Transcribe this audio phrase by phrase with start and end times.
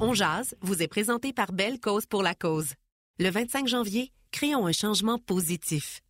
[0.00, 2.74] On Jazz vous est présenté par Belle Cause pour la Cause.
[3.18, 6.02] Le 25 janvier, créons un changement positif.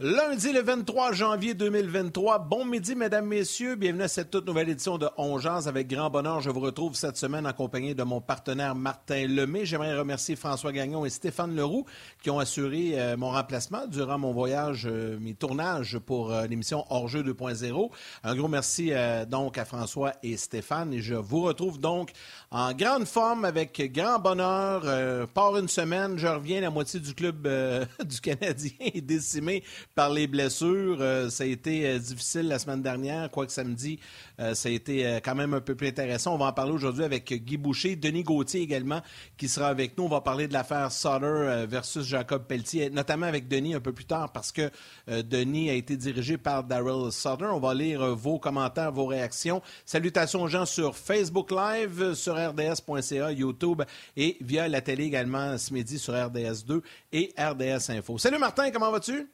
[0.00, 2.40] Lundi le 23 janvier 2023.
[2.40, 3.76] Bon midi, mesdames, messieurs.
[3.76, 5.68] Bienvenue à cette toute nouvelle édition de Ongeance.
[5.68, 9.64] Avec grand bonheur, je vous retrouve cette semaine en compagnie de mon partenaire Martin Lemay.
[9.64, 11.86] J'aimerais remercier François Gagnon et Stéphane Leroux
[12.24, 16.84] qui ont assuré euh, mon remplacement durant mon voyage, euh, mes tournages pour euh, l'émission
[16.90, 17.90] Hors-jeu 2.0.
[18.24, 18.90] Un gros merci
[19.28, 20.92] donc à François et Stéphane.
[20.92, 22.10] Et je vous retrouve donc
[22.54, 25.28] en grande forme avec grand bonheur.
[25.34, 26.60] par une semaine, je reviens.
[26.60, 27.48] La moitié du club
[28.04, 30.98] du Canadien est décimé par les blessures.
[31.00, 33.98] Euh, ça a été euh, difficile la semaine dernière, quoique samedi,
[34.40, 36.34] euh, ça a été quand même un peu plus intéressant.
[36.34, 39.00] On va en parler aujourd'hui avec Guy Boucher, Denis Gauthier également,
[39.36, 40.04] qui sera avec nous.
[40.04, 44.04] On va parler de l'affaire Sutter versus Jacob Pelletier, notamment avec Denis un peu plus
[44.04, 44.70] tard, parce que
[45.06, 47.46] Denis a été dirigé par Daryl Sutter.
[47.46, 49.62] On va lire vos commentaires, vos réactions.
[49.84, 53.82] Salutations aux gens sur Facebook Live, sur rds.ca, YouTube
[54.16, 56.80] et via la télé également ce midi sur RDS2
[57.12, 58.18] et RDS Info.
[58.18, 59.28] Salut Martin, comment vas-tu?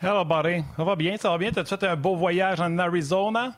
[0.00, 0.62] Hello, buddy.
[0.76, 1.50] Ça va bien, ça va bien?
[1.50, 3.56] T'as fait un beau voyage en Arizona?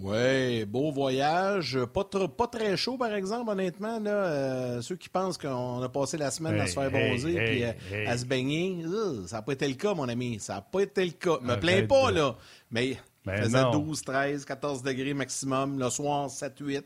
[0.00, 1.78] Oui, beau voyage.
[1.92, 3.98] Pas, pas très chaud, par exemple, honnêtement.
[3.98, 7.66] Là, euh, ceux qui pensent qu'on a passé la semaine à se faire bronzer et
[7.66, 10.38] euh, à se baigner, euh, ça n'a pas été le cas, mon ami.
[10.40, 11.38] Ça n'a pas été le cas.
[11.42, 12.36] Me plains pas, là.
[12.70, 15.78] Mais il ben faisait 12, 13, 14 degrés maximum.
[15.78, 16.84] Le soir, 7, 8.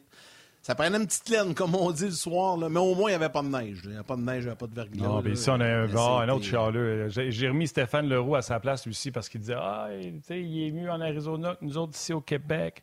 [0.63, 3.13] Ça prenait une petite laine, comme on dit le soir, là, mais au moins, il
[3.13, 3.81] n'y avait pas de neige.
[3.85, 5.07] Il n'y avait pas de neige, il n'y avait pas de verglas.
[5.07, 7.09] Non, mais ici, on a un, un autre chaleur.
[7.09, 9.89] J'ai remis Stéphane Leroux à sa place aussi parce qu'il disait Ah,
[10.31, 12.83] il est mieux en Arizona que nous autres ici au Québec.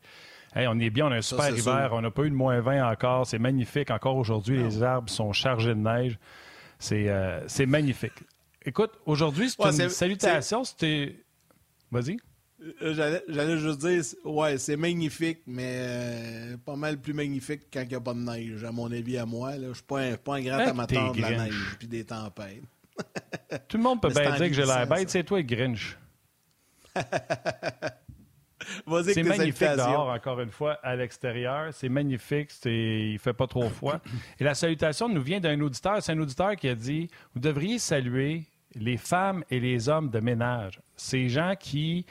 [0.55, 2.89] on est bien, on a un super hiver, on n'a pas eu de moins 20
[2.89, 3.91] encore, c'est magnifique.
[3.91, 6.17] Encore aujourd'hui, les arbres sont chargés de neige.
[6.79, 8.23] C'est euh, magnifique.
[8.65, 10.63] Écoute, aujourd'hui, c'est une salutation.
[10.63, 11.23] C'était.
[11.91, 12.17] Vas-y.
[12.61, 17.89] Euh, j'allais juste dire, ouais, c'est magnifique, mais euh, pas mal plus magnifique quand il
[17.89, 19.53] n'y a pas de neige, à mon avis, à moi.
[19.55, 22.63] Je ne suis pas un, pas un grand amateur de la neige et des tempêtes.
[23.67, 25.97] Tout le monde peut bien dire que j'ai l'air bête, c'est toi, Grinch.
[29.03, 31.73] c'est magnifique dehors, encore une fois, à l'extérieur.
[31.73, 33.99] C'est magnifique, il fait pas trop froid.
[34.39, 36.01] Et la salutation nous vient d'un auditeur.
[36.01, 38.45] C'est un auditeur qui a dit Vous devriez saluer
[38.75, 40.79] les femmes et les hommes de ménage.
[40.95, 42.05] Ces gens qui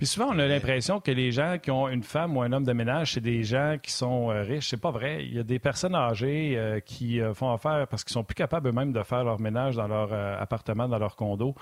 [0.00, 2.64] puis souvent, on a l'impression que les gens qui ont une femme ou un homme
[2.64, 4.70] de ménage, c'est des gens qui sont euh, riches.
[4.70, 5.26] C'est pas vrai.
[5.26, 8.34] Il y a des personnes âgées euh, qui euh, font affaire parce qu'ils sont plus
[8.34, 11.54] capables eux-mêmes de faire leur ménage dans leur appartement, dans leur condo,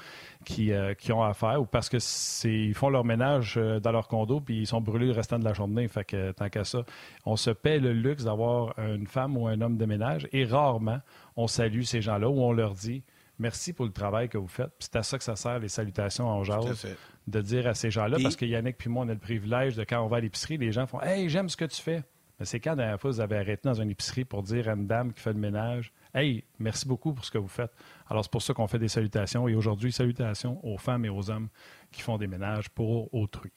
[0.44, 4.38] qui, qui ont affaire, ou parce que c'est ils font leur ménage dans leur condo
[4.38, 5.88] puis ils sont brûlés le restant de la journée.
[5.88, 6.84] Fait que tant qu'à ça,
[7.26, 11.00] on se paie le luxe d'avoir une femme ou un homme de ménage et rarement
[11.36, 13.02] on salue ces gens-là ou on leur dit
[13.40, 14.70] merci pour le travail que vous faites.
[14.78, 16.86] C'est à ça que ça sert les salutations en jazz
[17.30, 19.84] de dire à ces gens-là, parce que Yannick puis moi, on a le privilège de
[19.84, 22.02] quand on va à l'épicerie, les gens font Hey, j'aime ce que tu fais.
[22.38, 24.72] Mais c'est quand la dernière fois vous avez arrêté dans une épicerie pour dire à
[24.72, 27.72] une dame qui fait le ménage Hey, merci beaucoup pour ce que vous faites.
[28.08, 29.46] Alors, c'est pour ça qu'on fait des salutations.
[29.48, 31.48] Et aujourd'hui, salutations aux femmes et aux hommes
[31.92, 33.52] qui font des ménages pour autrui.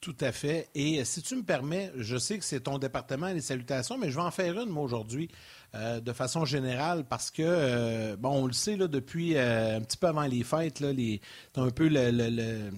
[0.00, 0.68] Tout à fait.
[0.76, 4.16] Et si tu me permets, je sais que c'est ton département, les salutations, mais je
[4.16, 5.28] vais en faire une, moi, aujourd'hui.
[5.74, 9.80] Euh, de façon générale parce que, euh, bon, on le sait, là, depuis euh, un
[9.82, 11.20] petit peu avant les fêtes, là, les,
[11.56, 12.70] un peu le, le,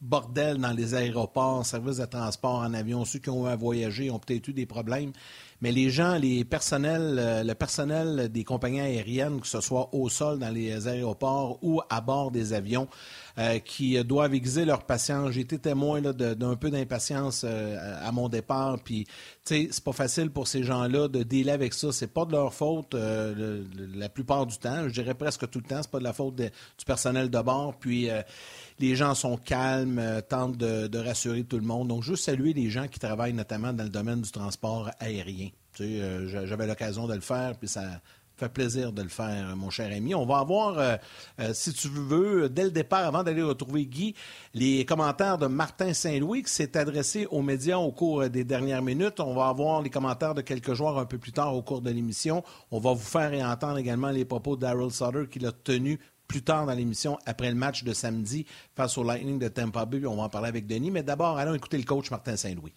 [0.00, 4.10] bordel dans les aéroports, services de transport en avion, ceux qui ont eu à voyager
[4.10, 5.12] ont peut-être eu des problèmes.
[5.60, 10.40] Mais les gens, les personnels, le personnel des compagnies aériennes, que ce soit au sol
[10.40, 12.88] dans les aéroports ou à bord des avions,
[13.40, 15.30] euh, qui doivent aiguiser leur patience.
[15.30, 18.78] J'ai été témoin d'un peu d'impatience euh, à mon départ.
[18.84, 19.06] Puis,
[19.46, 21.90] tu c'est pas facile pour ces gens-là de dealer avec ça.
[21.90, 23.64] C'est pas de leur faute euh,
[23.94, 24.86] la plupart du temps.
[24.88, 25.80] Je dirais presque tout le temps.
[25.80, 26.50] C'est pas de la faute du
[26.84, 27.78] personnel de bord.
[27.78, 28.10] Puis,
[28.78, 31.88] les gens sont calmes, tentent de, rassurer tout le monde.
[31.88, 35.48] Donc, juste saluer les gens qui travaillent notamment dans le domaine du transport aérien.
[35.78, 38.02] J'avais l'occasion de le faire, puis ça,
[38.40, 40.14] fait plaisir de le faire, mon cher ami.
[40.14, 40.96] On va avoir, euh,
[41.40, 44.14] euh, si tu veux, dès le départ, avant d'aller retrouver Guy,
[44.54, 49.20] les commentaires de Martin Saint-Louis qui s'est adressé aux médias au cours des dernières minutes.
[49.20, 51.90] On va avoir les commentaires de quelques joueurs un peu plus tard au cours de
[51.90, 52.42] l'émission.
[52.70, 56.42] On va vous faire et entendre également les propos d'Harold Sutter qu'il a tenus plus
[56.42, 58.46] tard dans l'émission, après le match de samedi
[58.76, 60.06] face au Lightning de Tampa Bay.
[60.06, 60.90] On va en parler avec Denis.
[60.90, 62.72] Mais d'abord, allons écouter le coach Martin Saint-Louis.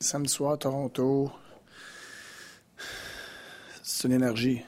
[0.00, 1.32] Samedi soir, Toronto,
[3.86, 4.62] c'est une énergie.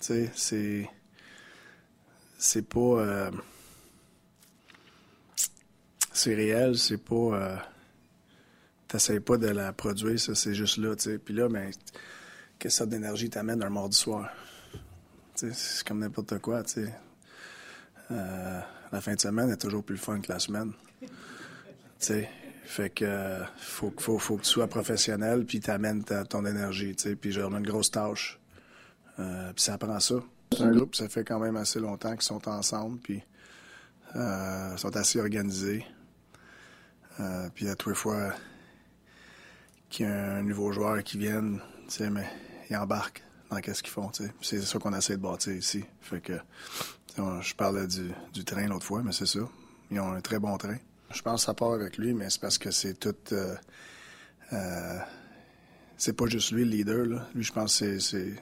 [0.00, 0.90] Tu sais, c'est.
[2.38, 2.80] C'est pas.
[2.80, 3.30] Euh,
[6.12, 7.14] c'est réel, c'est pas.
[7.14, 7.56] Euh,
[8.88, 11.18] t'essayes pas de la produire, ça, c'est juste là, tu sais.
[11.18, 11.70] Puis là, ben,
[12.58, 14.28] quelle sorte d'énergie t'amène un mardi soir?
[15.34, 16.94] c'est comme n'importe quoi, tu sais.
[18.10, 18.60] Euh,
[18.90, 20.72] la fin de semaine est toujours plus fun que la semaine.
[21.00, 21.08] Tu
[22.00, 22.28] sais,
[22.64, 27.14] fait que faut, faut, faut que tu sois professionnel puis t'amènes ton énergie, tu sais.
[27.14, 28.37] Puis j'ai une grosse tâche.
[29.18, 30.16] Euh, puis ça prend ça.
[30.52, 33.22] C'est un groupe, ça fait quand même assez longtemps qu'ils sont ensemble, puis
[34.16, 35.84] euh, sont assez organisés.
[37.20, 38.32] Euh, puis à tous les fois
[39.90, 42.26] qu'il y a un nouveau joueur qui vient, tu sais, mais
[42.70, 44.32] ils embarquent dans qu'est-ce qu'ils font, tu sais.
[44.40, 45.84] C'est ça qu'on essaie de bâtir ici.
[46.00, 46.38] Fait que
[47.16, 49.40] je parlais du, du train l'autre fois, mais c'est ça.
[49.90, 50.76] Ils ont un très bon train.
[51.10, 53.14] Je pense que ça part avec lui, mais c'est parce que c'est tout.
[53.32, 53.54] Euh,
[54.52, 54.98] euh,
[55.96, 57.06] c'est pas juste lui le leader.
[57.06, 57.26] Là.
[57.34, 58.34] Lui, je pense que c'est,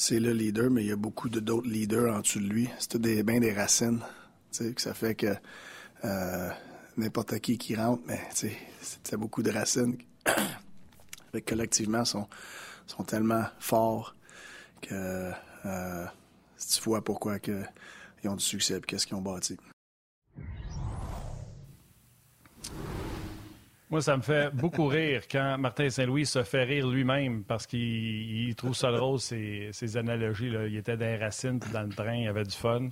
[0.00, 2.70] c'est le leader, mais il y a beaucoup d'autres leaders en dessous de lui.
[2.78, 4.00] C'est des, bien des racines.
[4.58, 5.34] Que ça fait que
[6.04, 6.48] euh,
[6.96, 9.98] n'importe qui qui rentre, mais c'est beaucoup de racines.
[11.46, 12.26] collectivement, sont,
[12.86, 14.16] sont tellement forts
[14.80, 15.32] que
[15.66, 16.06] euh,
[16.56, 17.36] tu vois pourquoi
[18.24, 19.58] ils ont du succès et qu'est-ce qu'ils ont bâti.
[23.90, 28.54] Moi, ça me fait beaucoup rire quand Martin Saint-Louis se fait rire lui-même parce qu'il
[28.54, 30.48] trouve ça drôle, ses, ses analogies.
[30.48, 30.68] Là.
[30.68, 32.90] Il était dans les racines, dans le train, il avait du fun.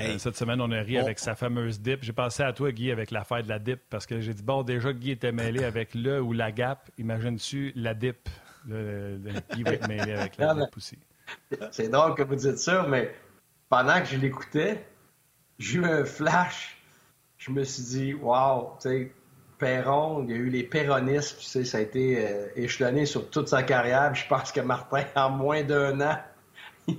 [0.00, 2.02] Euh, cette semaine, on a ri avec sa fameuse dip.
[2.02, 4.62] J'ai pensé à toi, Guy, avec l'affaire de la dip parce que j'ai dit, bon,
[4.62, 6.90] déjà, Guy était mêlé avec le ou la gap.
[6.96, 8.30] Imagine-tu la dip?
[8.66, 9.18] Le,
[9.52, 10.98] Guy va être mêlé avec la dip aussi.
[11.72, 13.14] C'est drôle que vous dites ça, mais
[13.68, 14.86] pendant que je l'écoutais,
[15.58, 16.78] j'ai eu un flash.
[17.36, 19.12] Je me suis dit, wow, tu sais,
[19.58, 23.28] Perron, il y a eu les péronistes, tu sais, ça a été euh, échelonné sur
[23.28, 24.14] toute sa carrière.
[24.14, 26.18] je pense que Martin, en moins d'un an,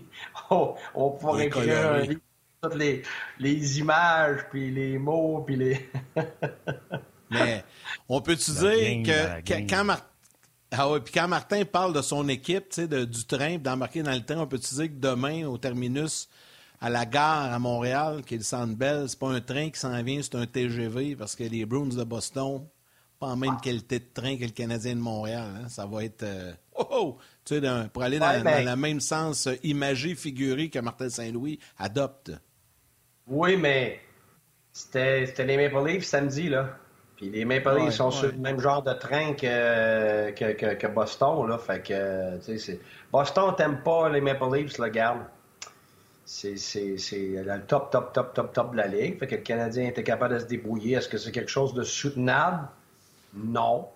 [0.94, 2.22] on, pourrait écrire un livre
[2.62, 3.04] toutes les,
[3.40, 5.90] les, images, puis les mots, puis les.
[7.32, 7.64] Mais
[8.10, 9.88] on peut-tu dire que, quand,
[10.72, 14.48] ah quand Martin parle de son équipe, de, du train, d'embarquer dans le train, on
[14.48, 16.28] peut-tu dire que demain, au terminus,
[16.82, 19.80] à la gare à Montréal, qui est le Centre Bell, c'est pas un train qui
[19.80, 22.66] s'en vient, c'est un TGV parce que les Bruins de Boston,
[23.20, 25.48] pas en même qualité de train que le Canadien de Montréal.
[25.58, 25.68] Hein.
[25.68, 26.24] Ça va être.
[26.24, 30.70] Euh, oh, oh, tu sais, pour aller dans, ben le même sens euh, imagé, figuré
[30.70, 32.32] que Martin Saint-Louis adopte.
[33.28, 34.00] Oui, mais
[34.72, 36.78] c'était les Maple Leafs samedi, là.
[37.18, 41.46] Puis les Maple Leafs sont sur le même genre de train que, que, que, Boston,
[41.48, 41.58] là.
[41.58, 42.80] Fait que, tu sais,
[43.12, 45.20] Boston t'aime pas les Maple Leafs, là, garde
[46.30, 49.18] c'est le top, top, top, top, top de la Ligue.
[49.18, 50.96] Fait que le Canadien était capable de se débrouiller.
[50.96, 52.68] Est-ce que c'est quelque chose de soutenable?
[53.34, 53.88] Non.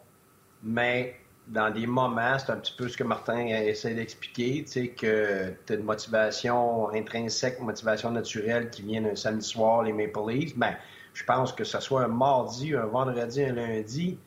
[0.63, 1.15] Mais
[1.47, 5.53] dans des moments, c'est un petit peu ce que Martin essaie d'expliquer, tu sais, que
[5.65, 10.30] tu as une motivation intrinsèque, une motivation naturelle qui vient un samedi soir, les Maple
[10.30, 10.57] Leafs.
[10.57, 10.75] Ben,
[11.13, 14.18] je pense que ce soit un mardi, un vendredi, un lundi,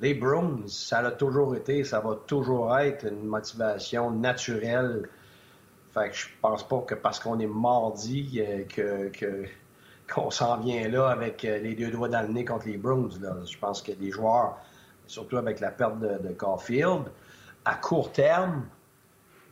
[0.00, 5.08] les Bruins, ça a toujours été, ça va toujours être une motivation naturelle
[5.96, 9.44] fait que je pense pas que parce qu'on est mardi euh, que,
[10.12, 13.08] qu'on s'en vient là avec euh, les deux doigts dans le nez contre les Bruins.
[13.44, 14.58] Je pense que les joueurs,
[15.06, 17.04] surtout avec la perte de, Caulfield,
[17.64, 18.66] à court terme,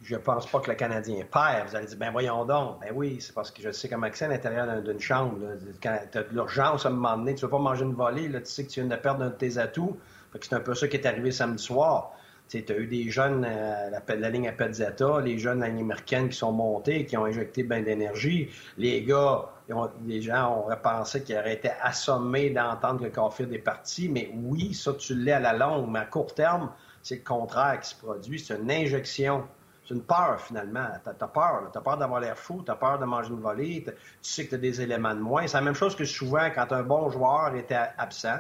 [0.03, 1.69] je pense pas que le Canadien perd.
[1.69, 2.81] Vous allez dire, ben voyons donc.
[2.83, 5.39] Ben oui, c'est parce que je sais comme accès à l'intérieur d'une chambre.
[5.83, 8.29] Quand tu as de l'urgence à un moment donné, tu veux pas manger une volée,
[8.29, 9.97] tu sais que tu viens de perdre un de tes atouts.
[10.39, 12.13] c'est un peu ça qui est arrivé samedi soir.
[12.49, 16.53] Tu as eu des jeunes, euh, la, ligne à Petzetta, les jeunes américaines qui sont
[16.53, 18.51] montés, qui ont injecté bien d'énergie.
[18.77, 19.47] Les gars,
[20.07, 24.09] les gens auraient pensé qu'ils auraient été assommés d'entendre que Caulfield est parti.
[24.09, 25.91] Mais oui, ça, tu l'es à la longue.
[25.91, 26.71] Mais à court terme,
[27.03, 28.39] c'est le contraire qui se produit.
[28.39, 29.45] C'est une injection.
[29.87, 30.87] C'est une peur, finalement.
[31.03, 31.71] Tu as, peur.
[31.73, 32.63] Tu as peur d'avoir l'air fou.
[32.65, 33.85] Tu as peur de manger une volée.
[33.85, 33.93] Tu
[34.23, 35.47] sais que tu as des éléments de moins.
[35.47, 38.39] C'est la même chose que souvent quand un bon joueur était absent,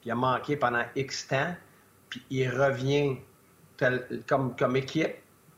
[0.00, 1.54] puis a manqué pendant X temps
[2.08, 3.18] puis il revient
[4.26, 5.16] comme, équipe,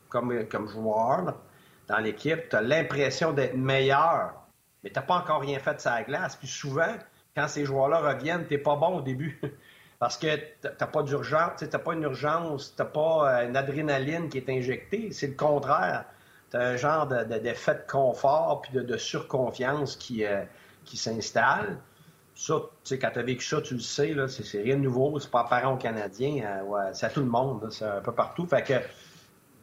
[0.09, 1.35] comme, joueur
[1.87, 4.33] dans l'équipe, tu as l'impression d'être meilleur,
[4.83, 6.35] mais tu pas encore rien fait de sa glace.
[6.35, 6.93] Puis souvent,
[7.35, 9.39] quand ces joueurs-là reviennent, tu pas bon au début.
[9.99, 13.47] Parce que tu n'as pas d'urgence, tu n'as pas une urgence, tu n'as pas euh,
[13.47, 15.11] une adrénaline qui est injectée.
[15.11, 16.05] C'est le contraire.
[16.51, 20.43] Tu as un genre d'effet de, confort puis de, surconfiance qui, euh,
[20.85, 21.77] qui s'installe.
[22.39, 24.81] Ça, tu sais, quand tu as vécu ça, tu le sais, là, c'est, rien de
[24.81, 25.19] nouveau.
[25.19, 26.61] C'est pas apparent aux Canadiens.
[26.63, 27.67] Euh, c'est à tout le monde.
[27.69, 28.45] c'est un peu partout.
[28.45, 28.75] Fait que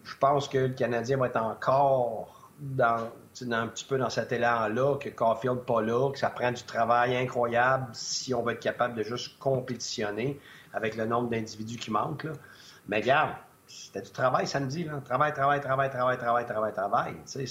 [0.05, 3.09] je pense que le Canadien va être encore dans,
[3.51, 7.17] un petit peu dans cet élan-là, que Caulfield pas là, que ça prend du travail
[7.17, 10.39] incroyable si on va être capable de juste compétitionner
[10.75, 12.25] avec le nombre d'individus qui manquent.
[12.25, 12.33] Là.
[12.89, 14.85] Mais regarde, c'était du travail samedi.
[14.85, 15.01] Là.
[15.03, 17.17] Travail, travail, travail, travail, travail, travail, travail.
[17.25, 17.47] C'est,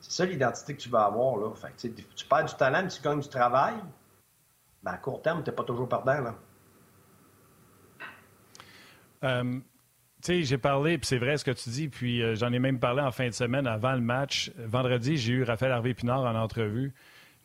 [0.00, 1.36] ça l'identité que tu vas avoir.
[1.36, 1.50] Là.
[1.56, 3.74] Fait que, tu perds du talent, tu gagnes du travail
[4.86, 6.20] ben, à court terme, tu n'es pas toujours perdant.
[6.20, 6.34] Là.
[9.24, 9.58] Euh,
[10.24, 13.02] j'ai parlé, puis c'est vrai ce que tu dis, puis euh, j'en ai même parlé
[13.02, 14.52] en fin de semaine avant le match.
[14.56, 16.94] Vendredi, j'ai eu Raphaël Harvey-Pinard en entrevue.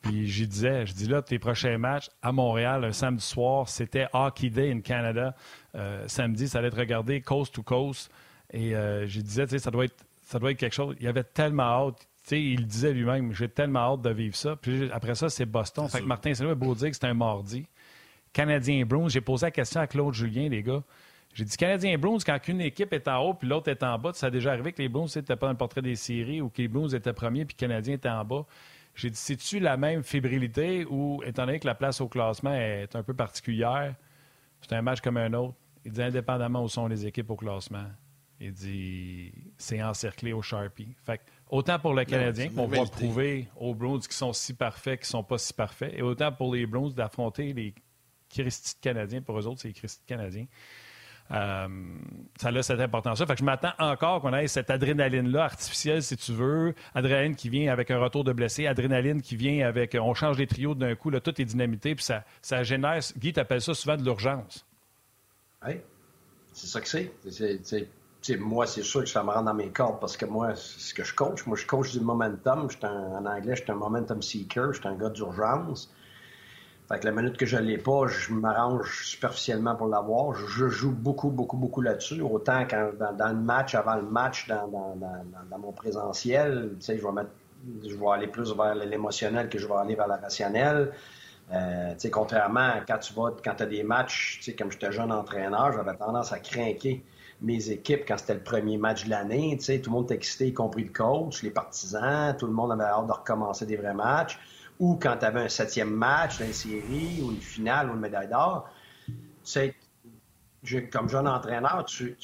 [0.04, 4.08] Puis j'y disais, je dis là, tes prochains matchs à Montréal, un samedi soir, c'était
[4.14, 5.36] Hockey Day in Canada.
[5.74, 8.12] Euh, samedi, ça allait être regardé coast to coast.
[8.54, 10.96] Et je disais, ça doit être ça doit être quelque chose.
[11.00, 12.08] Il avait tellement hâte.
[12.30, 14.56] Il disait lui-même, j'ai tellement hâte de vivre ça.
[14.56, 15.88] Puis après ça, c'est Boston.
[15.90, 17.66] Fait que Martin saint a beau dire que c'était un mardi.
[18.32, 20.84] Canadien Bruins, j'ai posé la question à Claude Julien, les gars.
[21.34, 24.12] J'ai dit Canadien Bruins, quand une équipe est en haut puis l'autre est en bas,
[24.14, 26.50] ça a déjà arrivé que les Bruins n'étaient pas dans le portrait des séries ou
[26.50, 28.46] que les Bruins étaient premiers puis que les Canadiens étaient en bas.
[28.96, 32.94] J'ai dit, c'est-tu la même fébrilité ou, étant donné que la place au classement est
[32.96, 33.96] un peu particulière,
[34.62, 35.56] c'est un match comme un autre?
[35.86, 37.88] Il dit, indépendamment où sont les équipes au classement,
[38.40, 40.96] il dit, c'est encerclé au Sharpie.
[41.06, 45.08] Fait autant pour le Canadien, qu'on va prouver aux Bruins qui sont si parfaits, qui
[45.08, 47.76] sont pas si parfaits, et autant pour les Bruins d'affronter les
[48.30, 49.22] Christy Canadiens.
[49.22, 50.48] Pour eux autres, c'est les Christy Canadiens.
[51.32, 51.68] Euh,
[52.38, 53.26] ça a cette importance-là.
[53.26, 56.74] Fait que je m'attends encore qu'on ait cette adrénaline-là artificielle, si tu veux.
[56.94, 60.48] Adrénaline qui vient avec un retour de blessé, adrénaline qui vient avec on change les
[60.48, 63.00] trios d'un coup, là, tout est dynamité, puis ça, ça génère.
[63.18, 64.66] Guy, t'appelles ça souvent de l'urgence.
[65.66, 65.76] Oui,
[66.54, 67.12] c'est ça que c'est.
[68.40, 71.04] Moi, c'est sûr que ça me rend dans mes cordes parce que moi, ce que
[71.04, 71.46] je coach.
[71.46, 72.68] Moi, je coach du momentum.
[72.84, 74.74] en anglais, je suis un momentum seeker.
[74.74, 75.92] Je suis un gars d'urgence.
[76.88, 80.36] Fait que la minute que je l'ai pas, je m'arrange superficiellement pour l'avoir.
[80.36, 82.22] Je, joue beaucoup, beaucoup, beaucoup là-dessus.
[82.22, 84.68] Autant quand, dans, le match, avant le match, dans,
[85.58, 87.32] mon présentiel, je vais mettre,
[87.88, 90.92] je vais aller plus vers l'émotionnel que je vais aller vers la rationnelle.
[91.54, 96.32] Euh, contrairement quand tu vas, quand as des matchs, comme j'étais jeune entraîneur, j'avais tendance
[96.32, 97.04] à craquer
[97.42, 99.56] mes équipes quand c'était le premier match de l'année.
[99.58, 102.54] Tu sais, tout le monde était excité, y compris le coach, les partisans, tout le
[102.54, 104.40] monde avait hâte de recommencer des vrais matchs
[104.82, 108.28] ou quand tu avais un septième match d'une série ou une finale ou une médaille
[108.28, 108.68] d'or,
[110.92, 112.18] comme jeune entraîneur, tu,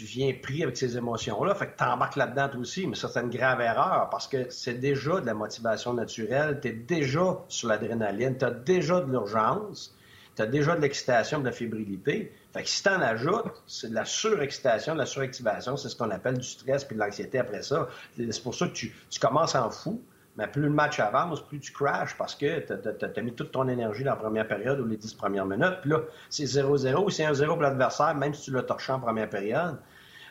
[0.00, 1.56] viens pris avec ces émotions-là.
[1.56, 4.74] Fait que tu embarques là-dedans aussi, mais ça, c'est une grave erreur parce que c'est
[4.74, 9.96] déjà de la motivation naturelle, tu es déjà sur l'adrénaline, tu as déjà de l'urgence,
[10.36, 12.32] tu as déjà de l'excitation, de la fébrilité.
[12.52, 15.96] Fait que si tu en ajoutes, c'est de la surexcitation, de la suractivation, c'est ce
[15.96, 17.88] qu'on appelle du stress puis de l'anxiété après ça.
[18.16, 20.02] C'est pour ça que tu, commences en fou.
[20.36, 23.68] Mais plus le match avance, plus tu crashes parce que tu as, mis toute ton
[23.68, 25.78] énergie dans la première période ou les dix premières minutes.
[25.82, 28.98] Puis là, c'est 0-0 ou c'est 1-0 pour l'adversaire, même si tu l'as torché en
[28.98, 29.78] première période.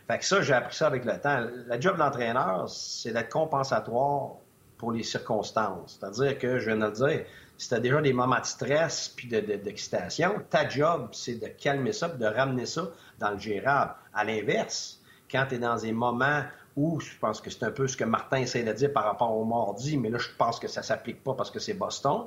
[0.08, 1.48] Fait que ça, j'ai appris ça avec le temps.
[1.68, 4.32] La job de l'entraîneur, c'est d'être compensatoire
[4.78, 5.98] pour les circonstances.
[5.98, 7.26] C'est-à-dire que, je viens de le dire,
[7.64, 11.94] si tu as déjà des moments de stress puis d'excitation, ta job, c'est de calmer
[11.94, 12.90] ça de ramener ça
[13.20, 13.94] dans le gérable.
[14.14, 15.00] À l'inverse,
[15.32, 16.44] quand tu es dans des moments
[16.76, 19.34] ou je pense que c'est un peu ce que Martin essaie de dire par rapport
[19.34, 22.26] au mardi, mais là, je pense que ça s'applique pas parce que c'est Boston.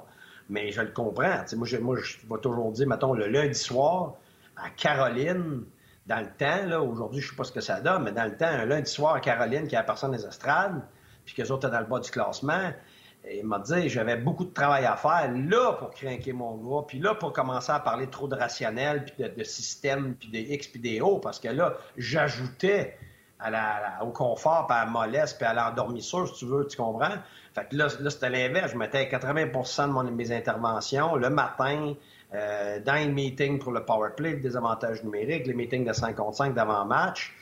[0.49, 1.45] Mais je le comprends.
[1.57, 4.15] moi, je, moi, je vais toujours dire, mettons, le lundi soir,
[4.57, 5.65] à Caroline,
[6.07, 8.25] dans le temps, là, aujourd'hui, je ne sais pas ce que ça donne, mais dans
[8.25, 10.81] le temps, un lundi soir à Caroline, qui a personne des estrades,
[11.25, 12.71] puis qu'eux autres étaient dans le bas du classement,
[13.35, 16.99] il m'a dit, j'avais beaucoup de travail à faire là pour craquer mon gars, puis
[16.99, 20.69] là pour commencer à parler trop de rationnel, puis de, de système, puis des X,
[20.69, 22.97] puis des O, parce que là, j'ajoutais
[24.01, 27.17] au confort, puis à la mollesse, puis à l'endormissure, si tu veux, tu comprends?
[27.55, 28.73] Fait que là, là c'était l'inverse.
[28.73, 31.95] Je mettais 80% de mes interventions le matin,
[32.35, 36.17] euh, dans les meetings pour le power play, le désavantage numérique, les meetings de 5
[36.17, 37.36] contre 5 d'avant-match.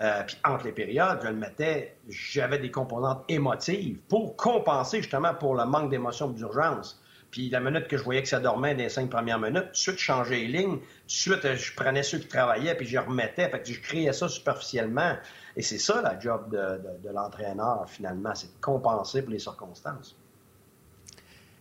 [0.00, 5.34] Euh, puis entre les périodes, je le mettais, j'avais des composantes émotives pour compenser justement
[5.34, 7.02] pour le manque d'émotion d'urgence.
[7.30, 9.76] Puis la minute que je voyais que ça dormait dans les cinq premières minutes, de
[9.76, 10.78] suite, je changeais les lignes.
[10.78, 13.48] De suite, je prenais ceux qui travaillaient, puis je remettais.
[13.48, 15.16] Fait que je créais ça superficiellement.
[15.56, 20.16] Et c'est ça, la job de, l'entraîneur, finalement, c'est de compenser pour les circonstances.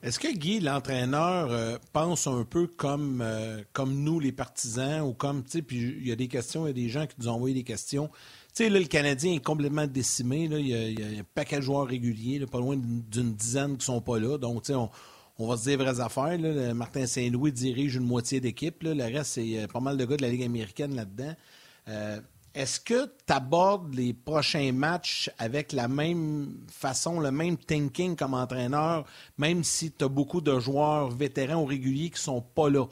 [0.02, 5.12] Est-ce que Guy, l'entraîneur, euh, pense un peu comme, euh, comme nous, les partisans, ou
[5.12, 7.16] comme, tu sais, puis il y a des questions, il y a des gens qui
[7.20, 8.10] nous ont envoyé des questions.
[8.56, 10.48] Tu sais, là, le Canadien est complètement décimé.
[10.50, 14.20] Il, y a, un paquet de joueurs réguliers, pas loin d'une dizaine qui sont pas
[14.20, 14.38] là.
[14.38, 14.80] Donc, tu sais,
[15.38, 16.40] on, va se dire vraies affaires.
[16.74, 18.82] Martin Saint-Louis dirige une moitié d'équipe.
[18.84, 21.36] Le reste, c'est euh, pas mal de gars de la Ligue américaine là-dedans.
[22.54, 28.34] Est-ce que tu abordes les prochains matchs avec la même façon, le même thinking comme
[28.34, 29.06] entraîneur,
[29.38, 32.86] même si tu as beaucoup de joueurs vétérans ou réguliers qui ne sont pas là?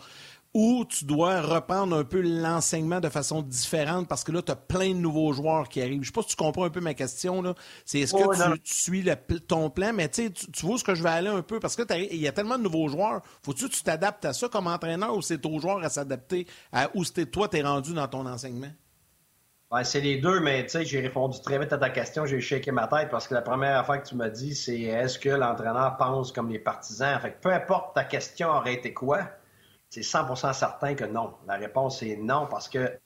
[0.54, 4.56] ou tu dois reprendre un peu l'enseignement de façon différente parce que là, tu as
[4.56, 6.02] plein de nouveaux joueurs qui arrivent.
[6.02, 7.44] Je sais pas si tu comprends un peu ma question.
[7.44, 7.54] Là.
[7.86, 9.06] C'est est-ce que tu, suis
[9.48, 11.84] ton plan, mais tu, tu vois ce que je vais aller un peu parce que
[12.12, 13.22] il y a tellement de nouveaux joueurs.
[13.44, 16.90] Faut-tu que tu t'adaptes à ça comme entraîneur ou c'est aux joueurs à s'adapter à
[16.96, 18.72] où toi, tu es rendu dans ton enseignement?
[19.83, 22.25] C'est les deux, mais tu sais, j'ai répondu très vite à ta question.
[22.25, 25.19] J'ai shaké ma tête parce que la première affaire que tu m'as dit, c'est est-ce
[25.19, 27.19] que l'entraîneur pense comme les partisans?
[27.19, 29.29] Fait que peu importe ta question aurait été quoi,
[29.89, 31.33] c'est 100% certain que non.
[31.47, 32.97] La réponse est non parce que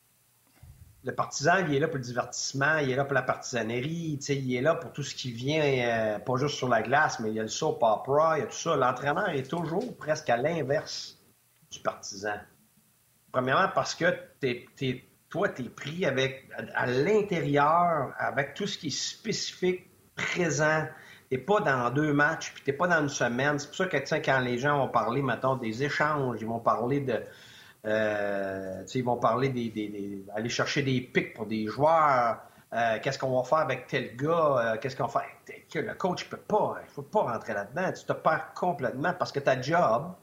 [1.03, 4.55] le partisan, il est là pour le divertissement, il est là pour la partisanerie, il
[4.55, 7.35] est là pour tout ce qui vient, euh, pas juste sur la glace, mais il
[7.35, 8.75] y a le soap opera, il y a tout ça.
[8.75, 11.17] L'entraîneur est toujours presque à l'inverse
[11.71, 12.35] du partisan.
[13.31, 14.05] Premièrement, parce que
[15.31, 20.85] toi, tu es pris avec, à, l'intérieur, avec tout ce qui est spécifique, présent.
[21.31, 23.57] Tu pas dans deux matchs, puis tu pas dans une semaine.
[23.57, 26.99] C'est pour ça que quand les gens vont parler, maintenant des échanges, ils vont parler
[26.99, 27.23] de
[27.85, 32.41] euh, ils vont parler des, aller chercher des pics pour des joueurs.
[32.73, 34.73] Euh, qu'est-ce qu'on va faire avec tel gars?
[34.73, 35.23] Euh, qu'est-ce qu'on faire?
[35.73, 37.91] Le coach ne peut pas, il faut pas rentrer là-dedans.
[37.91, 40.13] Tu te perds complètement parce que ta job,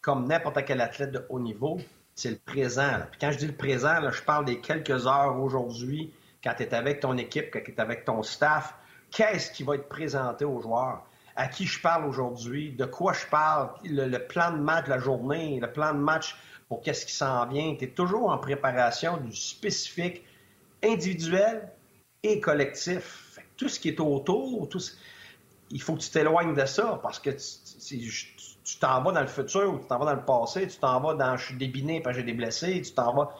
[0.00, 1.78] comme n'importe quel athlète de haut niveau,
[2.16, 2.98] c'est le présent.
[3.20, 7.00] Quand je dis le présent, je parle des quelques heures aujourd'hui, quand tu es avec
[7.00, 8.74] ton équipe, quand tu es avec ton staff.
[9.10, 11.06] Qu'est-ce qui va être présenté aux joueurs?
[11.36, 12.72] À qui je parle aujourd'hui?
[12.72, 13.70] De quoi je parle?
[13.84, 16.36] Le, plan de match de la journée, le plan de match
[16.68, 17.76] pour qu'est-ce qui s'en vient?
[17.76, 20.24] Tu es toujours en préparation du spécifique
[20.82, 21.70] individuel
[22.22, 23.38] et collectif.
[23.58, 24.80] tout ce qui est autour, tout
[25.70, 27.98] il faut que tu t'éloignes de ça parce que tu
[28.78, 31.14] t'en vas dans le futur ou tu t'en vas dans le passé, tu t'en vas
[31.14, 33.34] dans je suis débiné parce que j'ai des blessés, tu t'en vas.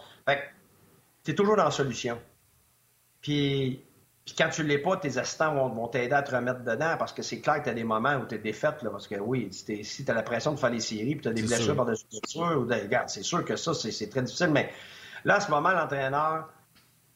[1.24, 2.18] tu es toujours dans la solution.
[3.20, 3.82] Puis
[4.26, 7.12] puis quand tu ne l'es pas, tes assistants vont, t'aider à te remettre dedans parce
[7.12, 8.82] que c'est clair que tu as des moments où tu es défaite.
[8.82, 11.28] Là, parce que oui, si tu as la pression de faire les séries puis tu
[11.28, 14.50] as des blessures par-dessus blessures, ou regarde, c'est sûr que ça, c'est très difficile.
[14.50, 14.72] Mais
[15.24, 16.48] là, à ce moment, l'entraîneur,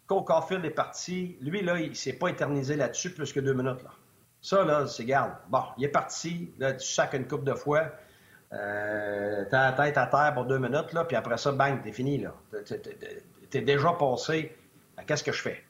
[0.07, 1.37] Cole Caulfield est parti.
[1.40, 3.83] Lui, là, il ne s'est pas éternisé là-dessus plus que deux minutes.
[3.83, 3.90] Là.
[4.42, 5.32] Ça, là, c'est garde.
[5.49, 6.52] Bon, il est parti.
[6.59, 7.90] Là, tu sacs une coupe de fois.
[8.52, 11.92] Euh, t'as la tête à terre pour deux minutes, là, puis après ça, bang, t'es
[11.92, 12.18] fini.
[12.18, 12.35] là.
[13.50, 14.56] T'es déjà passé
[15.06, 15.64] qu'est-ce que je fais?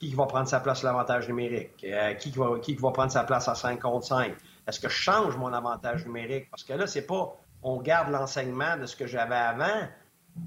[0.00, 1.86] qui va prendre sa place à l'avantage numérique?
[2.18, 4.34] Qui, va, qui va prendre sa place à 5 contre 5?
[4.66, 6.50] Est-ce que je change mon avantage numérique?
[6.50, 9.88] Parce que là, c'est pas on garde l'enseignement de ce que j'avais avant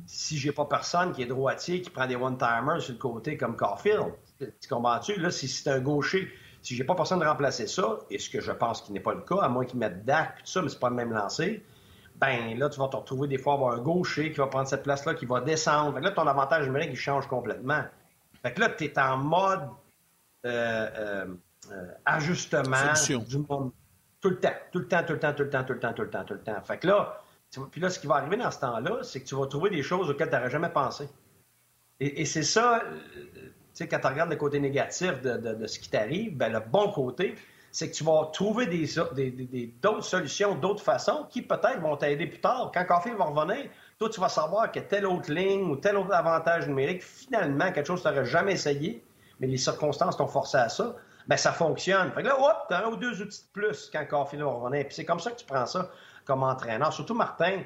[0.05, 3.55] si j'ai pas personne qui est droitier, qui prend des one-timers sur le côté comme
[3.55, 4.13] Caulfield.
[4.37, 5.15] Tu comprends-tu?
[5.15, 6.27] Là, si c'est un gaucher,
[6.61, 9.13] si j'ai pas personne de remplacer ça, et ce que je pense qui n'est pas
[9.13, 11.11] le cas, à moins qu'ils mettent Dak et tout ça, mais c'est pas le même
[11.11, 11.63] lancer,
[12.15, 14.83] ben là, tu vas te retrouver des fois avoir un gaucher qui va prendre cette
[14.83, 15.99] place-là, qui va descendre.
[15.99, 17.83] là, ton avantage numérique, il change complètement.
[18.41, 19.69] Fait que là, tu es en mode
[20.45, 21.25] euh, euh,
[21.71, 22.93] euh, ajustement
[23.27, 23.71] du monde.
[24.19, 25.93] Tout le temps, tout le temps, tout le temps, tout le temps, tout le temps,
[25.93, 26.61] tout le temps, tout le temps.
[26.63, 27.21] Fait que là,
[27.71, 29.83] puis là, ce qui va arriver dans ce temps-là, c'est que tu vas trouver des
[29.83, 31.07] choses auxquelles tu n'aurais jamais pensé.
[31.99, 32.83] Et, c'est ça,
[33.77, 37.35] sais, quand tu regardes le côté négatif de, ce qui t'arrive, ben, le bon côté,
[37.71, 42.39] c'est que tu vas trouver des, d'autres solutions, d'autres façons qui peut-être vont t'aider plus
[42.39, 42.71] tard.
[42.73, 46.13] Quand Coffee va revenir, toi, tu vas savoir que telle autre ligne ou tel autre
[46.13, 49.03] avantage numérique, finalement, quelque chose que tu n'aurais jamais essayé,
[49.39, 50.95] mais les circonstances t'ont forcé à ça,
[51.27, 52.11] ben ça fonctionne.
[52.13, 54.45] Fait que là, hop, tu as un ou deux outils de plus quand Coffee va
[54.45, 54.85] revenir.
[54.85, 55.89] Puis c'est comme ça que tu prends ça
[56.25, 56.91] comme entraîneur.
[56.93, 57.61] Surtout Martin,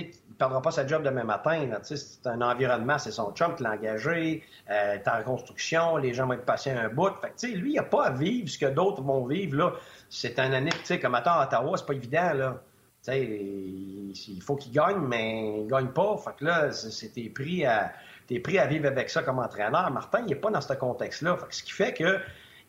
[0.00, 1.68] il ne perdra pas sa job demain matin.
[1.82, 6.26] C'est un environnement, c'est son chum qui l'a engagé, euh, t'es en construction, les gens
[6.26, 7.12] vont être patients un bout.
[7.20, 9.56] Fait lui, il n'a pas à vivre ce que d'autres vont vivre.
[9.56, 9.72] Là.
[10.08, 12.32] C'est un année, comme à Ottawa, c'est pas évident.
[12.32, 12.62] Là.
[13.08, 16.16] il faut qu'il gagne, mais il ne gagne pas.
[16.18, 16.70] Fait que là,
[17.14, 19.90] t'es pris, à, vivre avec ça comme entraîneur.
[19.90, 21.38] Martin, il n'est pas dans ce contexte-là.
[21.50, 22.18] ce qui fait que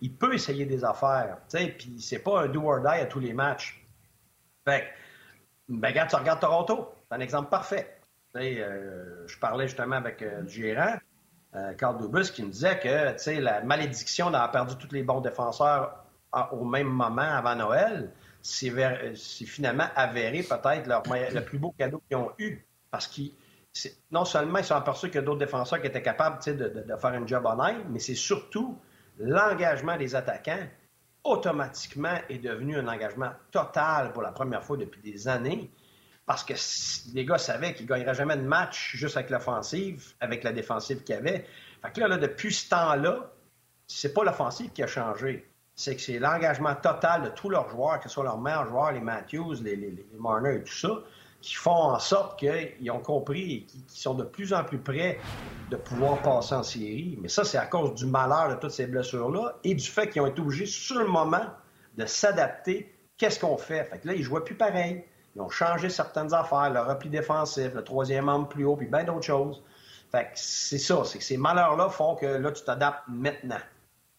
[0.02, 1.38] il peut essayer des affaires.
[1.50, 3.82] Puis c'est pas un do or die à tous les matchs.
[4.66, 4.84] Fait
[5.70, 6.94] ben, regarde, tu regardes Toronto.
[7.10, 8.00] C'est un exemple parfait.
[8.36, 10.96] Euh, je parlais justement avec euh, le gérant,
[11.56, 16.04] euh, Carl Dubus, qui me disait que la malédiction d'avoir perdu tous les bons défenseurs
[16.52, 18.72] au même moment avant Noël, c'est
[19.46, 22.66] finalement avéré peut-être le plus beau cadeau qu'ils ont eu.
[22.90, 23.22] Parce que
[24.12, 27.26] non seulement ils sont aperçus que d'autres défenseurs qui étaient capables de, de, faire un
[27.28, 28.80] job honnête, mais c'est surtout
[29.20, 30.68] l'engagement des attaquants
[31.24, 35.72] automatiquement est devenu un engagement total pour la première fois depuis des années
[36.26, 36.54] parce que
[37.14, 41.04] les gars savaient qu'ils ne gagneraient jamais de match juste avec l'offensive, avec la défensive
[41.04, 41.46] qu'il y avait.
[41.82, 43.32] Fait que là, depuis ce temps-là,
[43.88, 45.50] c'est pas l'offensive qui a changé.
[45.76, 48.92] C'est que c'est l'engagement total de tous leurs joueurs, que ce soit leurs meilleurs joueurs,
[48.92, 51.00] les Matthews, les, les, Marner et tout ça,
[51.44, 55.20] qui font en sorte qu'ils ont compris et qu'ils sont de plus en plus près
[55.70, 57.20] de pouvoir passer en série.
[57.22, 60.22] Mais ça, c'est à cause du malheur de toutes ces blessures-là et du fait qu'ils
[60.22, 61.46] ont été obligés sur le moment
[61.98, 62.96] de s'adapter.
[63.18, 63.84] Qu'est-ce qu'on fait?
[63.84, 65.04] Fait que là, ils jouaient plus pareil.
[65.36, 69.04] Ils ont changé certaines affaires, le repli défensif, le troisième membre plus haut, puis bien
[69.04, 69.62] d'autres choses.
[70.14, 73.60] Fait que c'est ça, c'est que ces malheurs-là font que là, tu t'adaptes maintenant.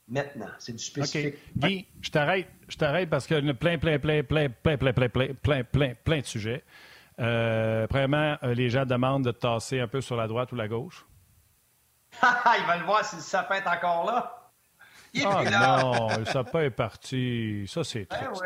[0.07, 1.37] Maintenant, c'est du spécifique.
[1.57, 4.93] Guy, je t'arrête, je t'arrête parce qu'il y a plein, plein, plein, plein, plein, plein,
[4.93, 6.63] plein, plein, plein, plein, plein de sujets.
[7.21, 10.69] Euh, premièrement, les gens demandent de te tasser un peu sur la droite ou la
[10.69, 11.07] gauche.
[12.23, 14.41] Ils veulent voir si le sapin est encore là.
[15.13, 15.81] Il ah là.
[15.83, 17.65] non, le sapin est parti.
[17.69, 18.45] Ça, c'est triste.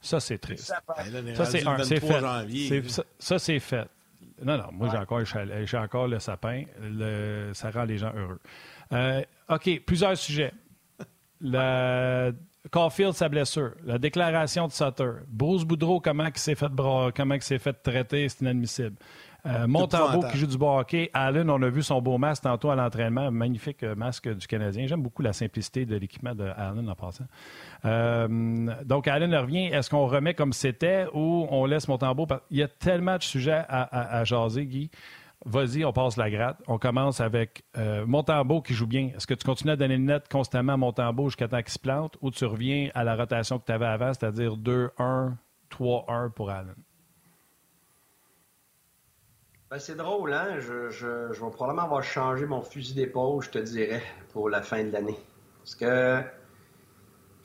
[0.00, 0.72] Ça, c'est triste.
[1.34, 1.82] Ça, c'est un.
[1.82, 3.04] C'est fait.
[3.18, 3.88] Ça, c'est fait.
[4.42, 6.64] non, non, moi, j'ai encore, j'ai encore le sapin.
[7.52, 8.40] ça rend les gens heureux.
[8.92, 10.52] Euh, OK, plusieurs sujets.
[11.40, 12.30] La...
[12.70, 13.72] Caulfield, sa blessure.
[13.84, 15.10] La déclaration de Sutter.
[15.28, 16.70] Bruce Boudreau, comment il s'est fait,
[17.14, 18.96] comment il s'est fait traiter, c'est inadmissible.
[19.46, 21.10] Euh, Montembeau qui joue du bon hockey.
[21.12, 23.30] Allen, on a vu son beau masque tantôt à l'entraînement.
[23.30, 24.86] Magnifique euh, masque du Canadien.
[24.86, 27.26] J'aime beaucoup la simplicité de l'équipement de Allen en passant.
[27.84, 29.66] Euh, donc, Allen revient.
[29.66, 32.26] Est-ce qu'on remet comme c'était ou on laisse Montembeau?
[32.50, 34.90] Il y a tellement de sujets à, jaser, Guy.
[35.46, 36.62] Vas-y, on passe la gratte.
[36.68, 39.10] On commence avec euh, Montembeau qui joue bien.
[39.14, 41.78] Est-ce que tu continues à donner une net constamment à Montembeau jusqu'à temps qu'il se
[41.78, 45.34] plante ou tu reviens à la rotation que tu avais avant, c'est-à-dire 2-1,
[45.70, 46.74] 3-1 pour Allen?
[49.70, 50.60] Ben, c'est drôle, hein?
[50.60, 54.02] Je, je, vais probablement avoir changé mon fusil d'épaule, je te dirais,
[54.32, 55.18] pour la fin de l'année.
[55.58, 56.22] Parce que,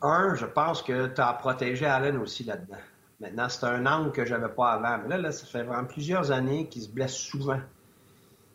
[0.02, 2.78] un, je pense que tu as protégé Allen aussi là-dedans.
[3.20, 5.00] Maintenant, c'est un angle que j'avais pas avant.
[5.04, 7.60] Mais là, là, ça fait vraiment plusieurs années qu'il se blesse souvent.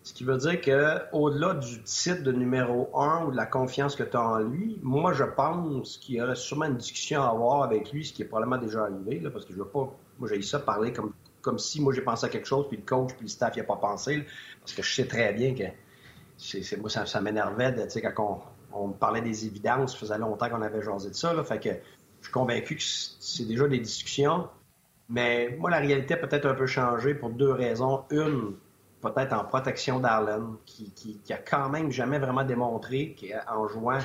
[0.04, 4.02] Ce qui veut dire qu'au-delà du titre de numéro un ou de la confiance que
[4.02, 7.62] tu as en lui, moi, je pense qu'il y aurait sûrement une discussion à avoir
[7.62, 9.90] avec lui, ce qui est probablement déjà arrivé, là, parce que je veux pas.
[10.18, 11.12] Moi, j'ai eu ça parler comme
[11.44, 13.60] comme si moi j'ai pensé à quelque chose, puis le coach, puis le staff n'y
[13.60, 14.26] a pas pensé.
[14.60, 15.64] parce que je sais très bien que
[16.36, 17.74] c'est, moi, ça, m'énervait
[18.16, 19.92] quand on, me parlait des évidences.
[19.92, 21.32] Ça faisait longtemps qu'on avait jasé de ça.
[21.32, 24.48] Là, fait que je suis convaincu que c'est déjà des discussions.
[25.08, 28.04] Mais moi, la réalité a peut-être un peu changé pour deux raisons.
[28.10, 28.54] Une,
[29.10, 33.98] peut-être en protection d'Arlen, qui, a quand même jamais vraiment démontré qu'en jouant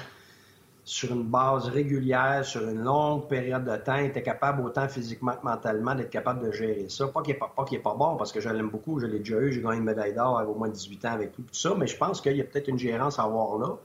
[0.83, 5.45] sur une base régulière, sur une longue période de temps, était capable autant physiquement que
[5.45, 7.07] mentalement d'être capable de gérer ça.
[7.07, 9.61] Pas qu'il n'est pas, bon, parce que je l'aime beaucoup, je l'ai déjà eu, j'ai
[9.61, 12.21] gagné une médaille d'or au moins 18 ans avec lui, tout ça, mais je pense
[12.21, 13.77] qu'il y a peut-être une gérance à avoir là,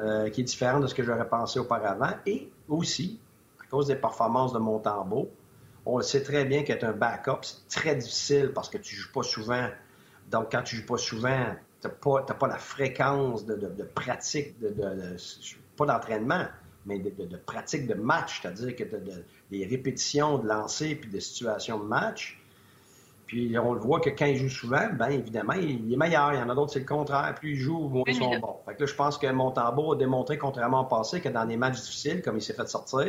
[0.00, 2.10] euh, qui est différente de ce que j'aurais pensé auparavant.
[2.26, 3.20] Et aussi,
[3.62, 5.30] à cause des performances de Montembeau,
[5.86, 9.12] on le sait très bien qu'être un backup, c'est très difficile parce que tu joues
[9.12, 9.68] pas souvent.
[10.30, 11.46] Donc, quand tu joues pas souvent,
[11.80, 14.72] tu n'as pas, pas, la fréquence de, pratique, de,
[15.76, 16.46] pas d'entraînement,
[16.86, 18.84] mais de, pratique de match, c'est-à-dire que
[19.50, 22.40] des répétitions de lancer puis de situations de match.
[23.26, 26.34] Puis on le voit que quand il joue souvent, bien évidemment, il, est meilleur.
[26.34, 27.34] Il y en a d'autres, c'est le contraire.
[27.34, 28.58] Plus il joue, moins ils sont bons.
[28.66, 31.56] Fait que là, je pense que Montembeau a démontré, contrairement au passé, que dans des
[31.56, 33.08] matchs difficiles, comme il s'est fait sortir,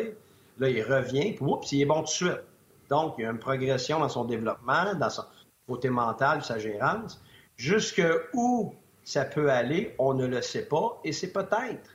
[0.58, 2.42] là, il revient, puis oups, il est bon tout de suite.
[2.90, 5.24] Donc, il y a une progression dans son développement, dans son
[5.68, 7.22] côté mental, sa gérance.
[7.58, 8.74] Jusque où
[9.04, 11.90] ça peut aller, on ne le sait pas, et c'est peut-être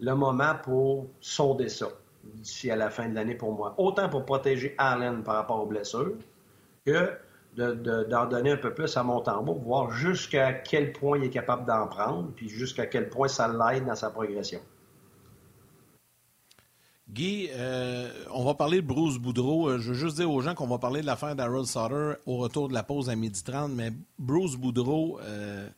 [0.00, 1.88] le moment pour sonder ça
[2.22, 3.74] d'ici à la fin de l'année pour moi.
[3.78, 6.16] Autant pour protéger Allen par rapport aux blessures
[6.86, 7.12] que
[7.56, 11.86] d'en donner un peu plus à Montembeau, voir jusqu'à quel point il est capable d'en
[11.86, 14.60] prendre, puis jusqu'à quel point ça l'aide dans sa progression.
[17.10, 19.68] Guy, euh, on va parler de Bruce Boudreau.
[19.68, 22.38] Euh, je veux juste dire aux gens qu'on va parler de l'affaire d'Harold Sutter au
[22.38, 25.68] retour de la pause à midi 30, mais Bruce Boudreau, euh,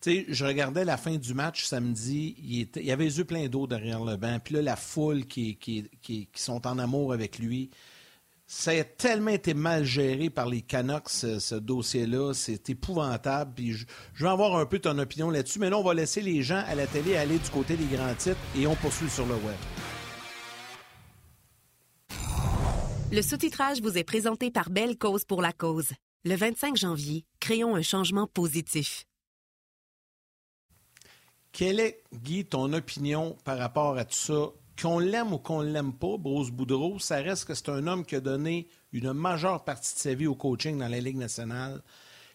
[0.00, 3.66] sais, je regardais la fin du match samedi, il, était, avait les yeux pleins d'eau
[3.66, 7.70] derrière le banc, puis là, la foule qui, qui, qui, sont en amour avec lui.
[8.46, 12.34] Ça a tellement été mal géré par les Canucks, ce, dossier-là.
[12.34, 13.52] C'est épouvantable.
[13.54, 15.60] Puis je, je, veux avoir un peu ton opinion là-dessus.
[15.60, 18.12] Mais là, on va laisser les gens à la télé aller du côté des grands
[18.14, 19.56] titres et on poursuit sur le web.
[23.12, 25.88] Le sous-titrage vous est présenté par Belle Cause pour la cause.
[26.24, 29.04] Le 25 janvier, créons un changement positif.
[31.50, 34.50] Quelle est, Guy, ton opinion par rapport à tout ça?
[34.80, 38.14] Qu'on l'aime ou qu'on l'aime pas, Bruce Boudreau, ça reste que c'est un homme qui
[38.14, 41.82] a donné une majeure partie de sa vie au coaching dans la Ligue nationale.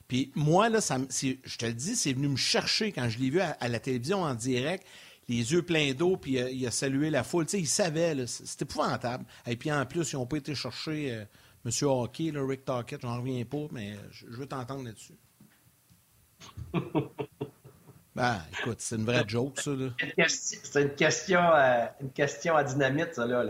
[0.09, 3.29] Puis moi, là, ça, je te le dis, c'est venu me chercher quand je l'ai
[3.29, 4.85] vu à, la télévision en direct,
[5.27, 7.45] les yeux pleins d'eau, puis il a, salué la foule.
[7.45, 9.25] Tu sais, il savait, c'était épouvantable.
[9.47, 11.25] Et puis en plus, ils n'ont pas été chercher euh,
[11.65, 11.71] M.
[11.88, 15.15] Hockey, là, Rick Tockett, j'en reviens pas, mais je, je veux t'entendre là-dessus.
[18.15, 19.71] Ben, écoute, c'est une vraie joke, ça.
[20.29, 23.43] C'est une question, à, une question à dynamite, ça, là,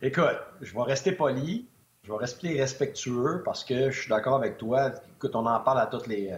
[0.00, 1.68] Écoute, je vais rester poli,
[2.04, 4.92] je vais rester respectueux parce que je suis d'accord avec toi.
[5.16, 6.32] Écoute, on en parle à toutes les,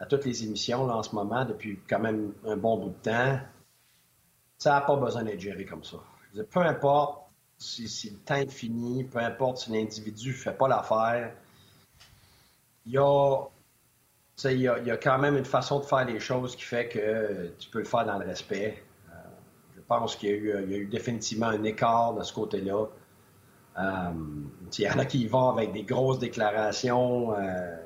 [0.00, 3.10] à toutes les émissions là, en ce moment depuis quand même un bon bout de
[3.10, 3.38] temps.
[4.64, 5.98] Ça n'a pas besoin d'être géré comme ça.
[6.50, 7.26] peu importe
[7.58, 11.34] si, le temps est fini, peu importe si l'individu ne fait pas l'affaire,
[12.86, 13.46] il y a
[14.42, 17.80] y, a quand même une façon de faire les choses qui fait que tu peux
[17.80, 18.82] le faire dans le respect.
[19.10, 19.12] Euh,
[19.76, 22.86] je pense qu'il y, y, a eu définitivement un écart de ce côté-là.
[23.78, 24.12] Euh,
[24.78, 27.34] il y en a qui y vont avec des grosses déclarations.
[27.34, 27.76] Euh,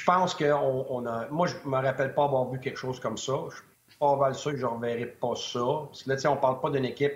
[0.00, 1.28] je pense que on, a.
[1.28, 3.34] Moi, je me rappelle pas avoir vu quelque chose comme ça.
[3.50, 5.60] Je suis pas mal sûr que je ne reverrai pas ça.
[5.60, 7.12] Parce que là, on parle pas d'une équipe.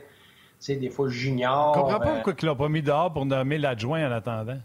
[0.67, 1.75] Des fois, j'ignore.
[1.75, 4.59] Je comprends pas pourquoi il l'a pas mis dehors pour nommer l'adjoint en attendant.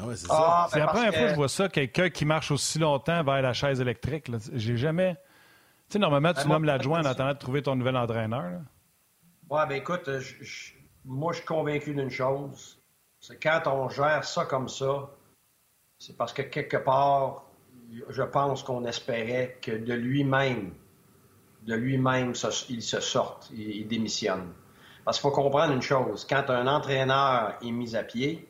[0.00, 2.78] Ah c'est ah, ben la première fois que je vois ça, quelqu'un qui marche aussi
[2.78, 4.30] longtemps vers la chaise électrique.
[4.54, 5.14] J'ai jamais.
[5.88, 8.60] Tu sais, normalement, tu ben, nommes l'adjoint en attendant de trouver ton nouvel entraîneur.
[9.50, 10.08] Oui, ben écoute,
[11.04, 12.78] moi, je suis convaincu d'une chose.
[13.20, 15.10] C'est quand on gère ça comme ça,
[16.04, 17.44] c'est parce que quelque part,
[18.08, 20.74] je pense qu'on espérait que de lui-même,
[21.64, 22.32] de lui-même,
[22.68, 24.52] il se sorte, il, démissionne.
[25.04, 28.48] Parce qu'il faut comprendre une chose, quand un entraîneur est mis à pied,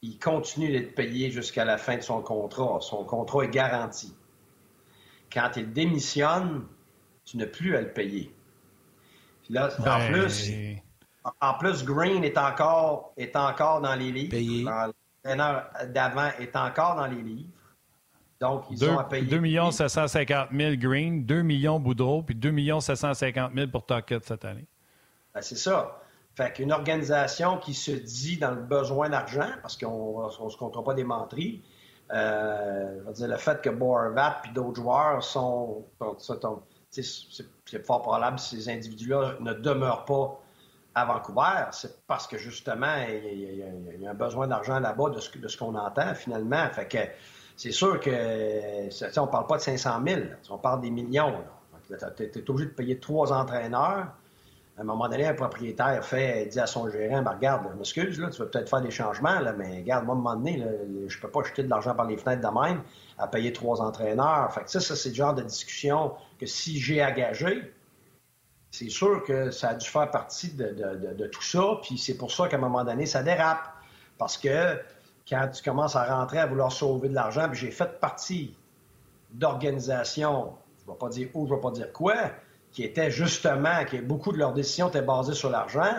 [0.00, 2.78] il continue d'être payé jusqu'à la fin de son contrat.
[2.80, 4.14] Son contrat est garanti.
[5.30, 6.66] Quand il démissionne,
[7.26, 8.34] tu n'as plus à le payer.
[9.50, 10.50] là, en ben, plus,
[11.42, 14.93] en plus, Green est encore, est encore dans les livres.
[15.24, 17.48] L'entraîneur d'avant est encore dans les livres.
[18.40, 19.26] Donc, ils ont à payer.
[19.26, 24.66] 2 750 000 Green, 2 millions Boudreau, puis 2 750 000 pour Tuckett cette année.
[25.34, 26.00] Ben, c'est ça.
[26.34, 30.84] Fait qu'une organisation qui se dit dans le besoin d'argent, parce qu'on ne se comptera
[30.84, 31.62] pas des menteries,
[32.12, 35.86] euh, je veux dire, le fait que Boervat et d'autres joueurs sont.
[36.90, 40.43] c'est fort probable que ces individus-là ne demeurent pas
[40.94, 45.58] à Vancouver, c'est parce que justement, il y, a, un besoin d'argent là-bas de ce,
[45.58, 46.68] qu'on entend finalement.
[46.70, 46.98] Fait que
[47.56, 51.34] c'est sûr que on parle pas de 500 000, on parle des millions.
[51.86, 54.06] Tu es, obligé de payer trois entraîneurs.
[54.76, 58.16] À un moment donné, un propriétaire fait, dit à son gérant, ben, regarde, je m'excuse,
[58.16, 60.64] tu vas peut-être faire des changements, là, mais regarde, moi, à un moment donné,
[61.06, 62.82] je peux pas jeter de l'argent par les fenêtres de même
[63.16, 64.52] à payer trois entraîneurs.
[64.52, 67.72] Fait que ça, ça c'est le genre de discussion que si j'ai engagé,
[68.74, 72.48] c'est sûr que ça a dû faire partie de, tout ça, puis c'est pour ça
[72.48, 73.68] qu'à un moment donné, ça dérape.
[74.18, 74.80] Parce que
[75.28, 78.56] quand tu commences à rentrer à vouloir sauver de l'argent, puis j'ai fait partie
[79.30, 82.14] d'organisations, je ne vais pas dire où, je ne vais pas dire quoi,
[82.72, 85.94] qui étaient justement, que beaucoup de leurs décisions étaient basées sur l'argent,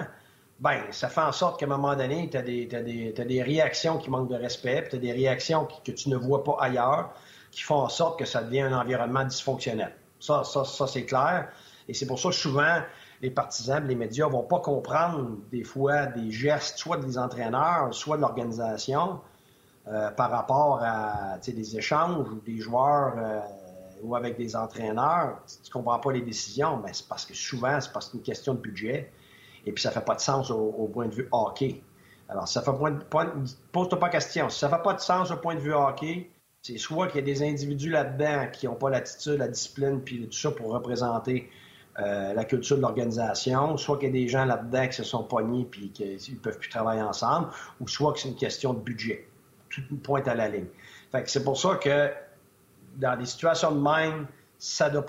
[0.59, 4.29] ben ça fait en sorte qu'à un moment donné, tu as, des réactions qui manquent
[4.29, 7.13] de respect, puis tu as des réactions que tu ne vois pas ailleurs,
[7.51, 9.95] qui font en sorte que ça devient un environnement dysfonctionnel.
[10.19, 11.47] Ça, ça, ça c'est clair.
[11.87, 12.81] Et c'est pour ça que souvent,
[13.21, 18.17] les partisans, les médias vont pas comprendre des fois des gestes, soit des entraîneurs, soit
[18.17, 19.19] de l'organisation,
[19.87, 23.39] euh, par rapport à des échanges ou des joueurs euh,
[24.01, 25.39] ou avec des entraîneurs.
[25.45, 28.17] Si tu ne comprends pas les décisions, mais c'est parce que souvent, c'est parce que
[28.17, 29.11] une question de budget.
[29.65, 31.81] Et puis, ça fait pas de sens au, point de vue hockey.
[32.29, 32.97] Alors, ça fait point,
[33.71, 34.49] pose-toi pas question.
[34.49, 37.19] Si ça fait pas de sens au point de vue hockey, c'est soit qu'il y
[37.19, 41.49] a des individus là-dedans qui n'ont pas l'attitude, la discipline, puis tout ça pour représenter
[41.99, 45.23] euh, la culture de l'organisation, soit qu'il y a des gens là-dedans qui se sont
[45.23, 47.47] pognés puis qu'ils ne peuvent plus travailler ensemble,
[47.79, 49.27] ou soit que c'est une question de budget.
[49.69, 50.67] Tout pointe à la ligne.
[51.11, 52.11] Fait que c'est pour ça que
[52.97, 54.27] dans des situations de même,
[54.57, 55.01] ça ne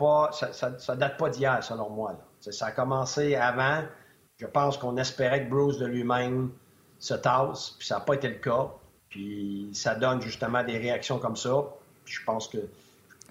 [0.53, 2.15] ça, date pas d'hier, selon moi.
[2.41, 3.83] Ça a commencé avant.
[4.39, 6.51] Je pense qu'on espérait que Bruce de lui-même
[7.01, 8.69] se tasse, puis ça n'a pas été le cas.
[9.09, 11.65] Puis ça donne justement des réactions comme ça.
[12.05, 12.59] je pense que.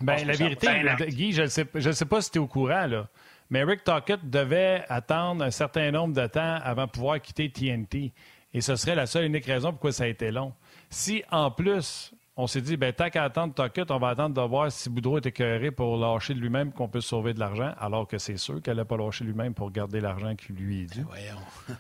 [0.01, 0.67] Ben, la vérité,
[1.07, 3.07] Guy, je ne sais, sais pas si tu es au courant, là.
[3.49, 8.11] Mais Rick Tockett devait attendre un certain nombre de temps avant de pouvoir quitter TNT.
[8.53, 10.53] Et ce serait la seule unique raison pourquoi ça a été long.
[10.89, 14.47] Si, en plus, on s'est dit, ben, tant qu'à attendre Tockett, on va attendre de
[14.47, 18.07] voir si Boudreau est écœuré pour lâcher de lui-même qu'on peut sauver de l'argent, alors
[18.07, 21.03] que c'est sûr qu'elle n'a pas lâché lui-même pour garder l'argent qui lui est dû.
[21.03, 21.75] Ben,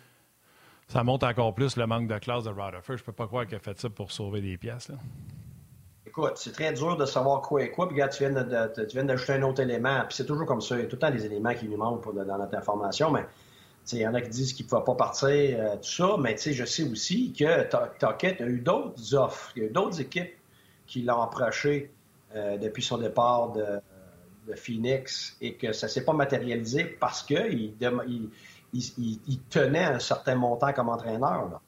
[0.87, 2.97] ça montre encore plus le manque de classe de Rutherford.
[2.97, 4.89] Je peux pas croire qu'il a fait ça pour sauver des pièces.
[4.89, 4.97] Là
[6.17, 7.87] écoute, c'est très dur de savoir quoi et quoi.
[7.87, 8.23] Puis, regarde, tu
[8.93, 10.01] viens, d'ajouter un autre élément.
[10.07, 10.75] Puis, c'est toujours comme ça.
[10.75, 13.11] Il y a tout le temps des éléments qui nous manquent dans notre information.
[13.11, 13.25] Mais,
[13.91, 16.15] il y en a qui disent qu'il ne pouvait pas partir, euh, tout ça.
[16.19, 17.63] Mais, je sais aussi que
[17.99, 19.51] Tocket a eu d'autres offres.
[19.55, 20.33] Il y a eu d'autres équipes
[20.87, 21.91] qui l'ont approché
[22.35, 23.81] euh, depuis son départ de,
[24.55, 30.71] Phoenix et que ça ne s'est pas matérialisé parce qu'il il, tenait un certain montant
[30.71, 31.49] comme entraîneur.
[31.49, 31.61] Là.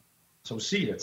[0.48, 0.94] Ça aussi, là,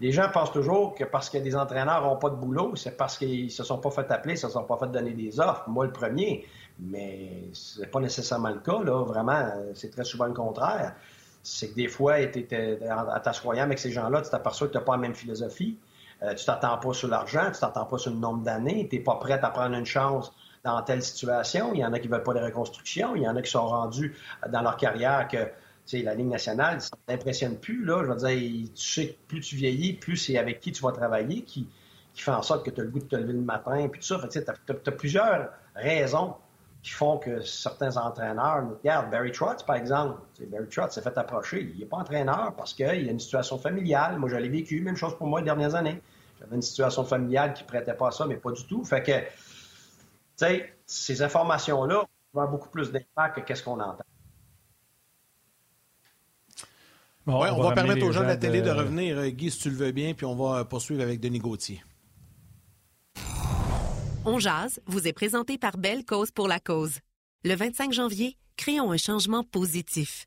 [0.00, 3.16] les gens pensent toujours que parce que des entraîneurs n'ont pas de boulot, c'est parce
[3.16, 5.64] qu'ils se sont pas fait appeler, ils se sont pas fait donner des offres.
[5.68, 6.46] Moi, le premier.
[6.78, 8.82] Mais ce n'est pas nécessairement le cas.
[8.82, 9.02] Là.
[9.04, 10.94] Vraiment, c'est très souvent le contraire.
[11.42, 14.92] C'est que des fois, en t'assoyant avec ces gens-là, tu t'aperçois que tu n'as pas
[14.92, 15.78] la même philosophie.
[16.22, 19.02] Euh, tu t'attends pas sur l'argent, tu t'attends pas sur le nombre d'années, tu n'es
[19.02, 20.30] pas prêt à prendre une chance
[20.62, 21.72] dans telle situation.
[21.72, 23.50] Il y en a qui ne veulent pas de reconstruction, il y en a qui
[23.50, 24.14] sont rendus
[24.46, 25.38] dans leur carrière que
[25.92, 27.84] la Ligue nationale, ça ne t'impressionne plus.
[27.84, 28.02] Là.
[28.04, 31.42] Je veux dire, tu sais plus tu vieillis, plus c'est avec qui tu vas travailler
[31.42, 31.68] qui,
[32.14, 34.06] fait en sorte que tu as le goût de te lever le matin, puis tout
[34.06, 34.20] ça.
[34.28, 36.34] Tu as, plusieurs raisons
[36.82, 39.10] qui font que certains entraîneurs nous regardent.
[39.10, 40.20] Barry Trotz, par exemple.
[40.46, 41.70] Barry Trotz s'est fait approcher.
[41.74, 44.18] Il n'est pas entraîneur parce qu'il a une situation familiale.
[44.18, 44.80] Moi, je l'ai vécu.
[44.80, 46.00] Même chose pour moi les dernières années.
[46.38, 48.82] J'avais une situation familiale qui ne prêtait pas à ça, mais pas du tout.
[48.84, 49.26] Fait que, tu
[50.36, 54.04] sais, ces informations-là avoir beaucoup plus d'impact que qu'est-ce qu'on entend.
[57.30, 58.70] On, va, permettre aux gens de la télé de...
[58.70, 61.82] revenir, euh, Guy, si tu le veux bien, puis on va poursuivre avec Denis Gauthier.
[64.24, 66.98] On jase vous est présenté par Belle Cause pour la cause.
[67.42, 70.26] Le 25 janvier, créons un changement positif.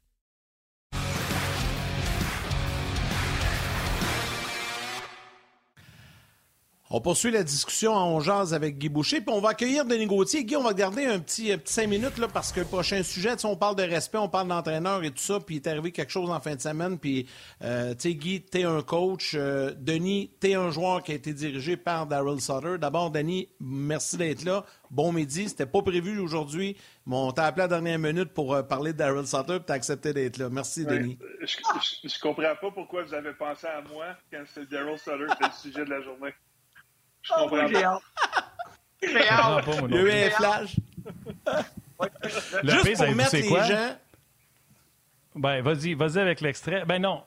[6.95, 10.43] On poursuit la discussion en jazz avec Guy Boucher, puis on va accueillir Denis Gauthier.
[10.45, 13.32] Guy, on va garder un petit, petit cinq minutes là, parce que le prochain sujet,
[13.45, 16.12] on parle de respect, on parle d'entraîneur et tout ça, puis il est arrivé quelque
[16.12, 17.27] chose en fin de semaine, puis
[17.63, 19.34] euh, tu sais, Guy, t'es un coach.
[19.34, 22.77] Euh, Denis, t'es un joueur qui a été dirigé par Daryl Sutter.
[22.79, 24.63] D'abord, Denis, merci d'être là.
[24.91, 26.77] Bon midi, c'était pas prévu aujourd'hui,
[27.08, 29.65] mais on t'a appelé à la dernière minute pour euh, parler de Daryl Sutter, puis
[29.65, 30.47] t'as accepté d'être là.
[30.51, 31.17] Merci, Denis.
[31.41, 31.58] Je,
[32.08, 35.47] je, comprends pas pourquoi vous avez pensé à moi quand c'est Daryl Sutter qui était
[35.47, 36.34] le sujet de la journée.
[37.23, 38.01] Je comprends pas.
[39.01, 40.79] Il y a eu un flash.
[42.63, 43.95] Juste pour mettre les gens...
[45.36, 46.86] Ben, vas-y, vas-y avec l'extrait.
[46.86, 47.23] Ben non,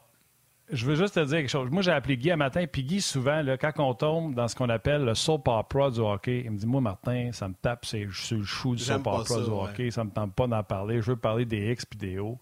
[0.70, 1.70] je veux juste te dire quelque chose.
[1.70, 4.54] Moi, j'ai appelé Guy un matin, puis Guy, souvent, là, quand on tombe dans ce
[4.54, 7.84] qu'on appelle le soap opera du hockey, il me dit Moi, Martin, ça me tape
[7.84, 8.10] c'est le
[8.42, 11.00] chou du soap opera du hockey, ça me tente pas d'en parler.
[11.02, 12.38] Je veux parler des X puis des O.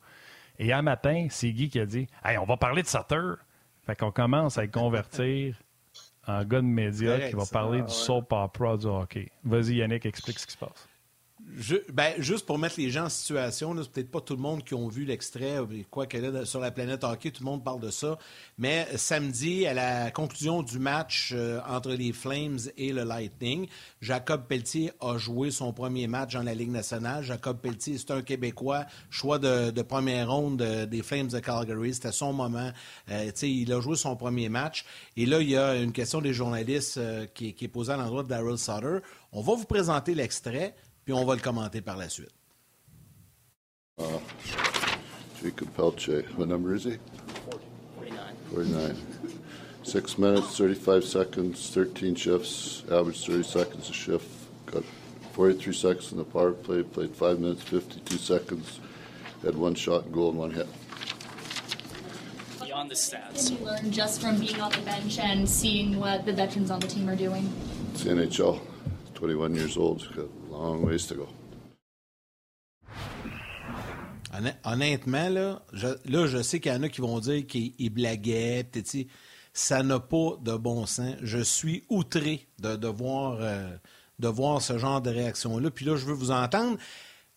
[0.58, 3.32] Et un matin, c'est Guy qui a dit Hey, on va parler de Sutter.
[3.84, 5.56] Fait qu'on commence à le convertir
[6.26, 9.30] un gars de médias qui va parler du soap opera du hockey.
[9.44, 10.88] Vas-y, Yannick, explique ce qui se passe.
[11.92, 14.74] Ben, juste pour mettre les gens en situation, c'est peut-être pas tout le monde qui
[14.74, 15.58] ont vu l'extrait,
[15.90, 18.18] quoi qu'elle est sur la planète hockey, tout le monde parle de ça.
[18.58, 23.68] Mais samedi, à la conclusion du match euh, entre les Flames et le Lightning,
[24.00, 27.22] Jacob Pelletier a joué son premier match dans la Ligue nationale.
[27.22, 31.94] Jacob Pelletier, c'est un Québécois, choix de, première ronde des Flames de Calgary.
[31.94, 32.70] C'était son moment.
[33.10, 34.84] Euh, il a joué son premier match.
[35.16, 38.22] Et là, il y a une question des journalistes euh, qui, est posée à l'endroit
[38.22, 38.98] de Daryl Sutter.
[39.32, 42.30] On va vous présenter l'extrait puis on va le commenter par la suite.
[43.98, 44.18] Uh,
[45.42, 46.98] Jacob Pelche, what number is he?
[47.96, 48.34] 49.
[48.52, 48.96] 49.
[49.84, 54.26] Six minutes, 35 seconds, 13 shifts, average 30 seconds a shift.
[54.66, 54.82] Got
[55.34, 58.80] 43 seconds in the power play, played 5 minutes, 52 seconds,
[59.44, 60.66] had one shot and goal and one hit.
[62.60, 63.50] Beyond the stats.
[63.50, 66.80] What you learn just from being on the bench and seeing what the veterans on
[66.80, 67.52] the team are doing?
[67.92, 68.60] It's the NHL.
[69.14, 70.08] 21 years old.
[70.16, 70.28] Got
[74.64, 78.64] Honnêtement, là, je, là, je sais qu'il y en a qui vont dire qu'il blaguait,
[78.64, 79.06] peut-être
[79.52, 81.14] ça n'a pas de bon sens.
[81.22, 83.76] Je suis outré de, de voir, euh,
[84.18, 85.70] de voir ce genre de réaction-là.
[85.70, 86.76] Puis là, je veux vous entendre.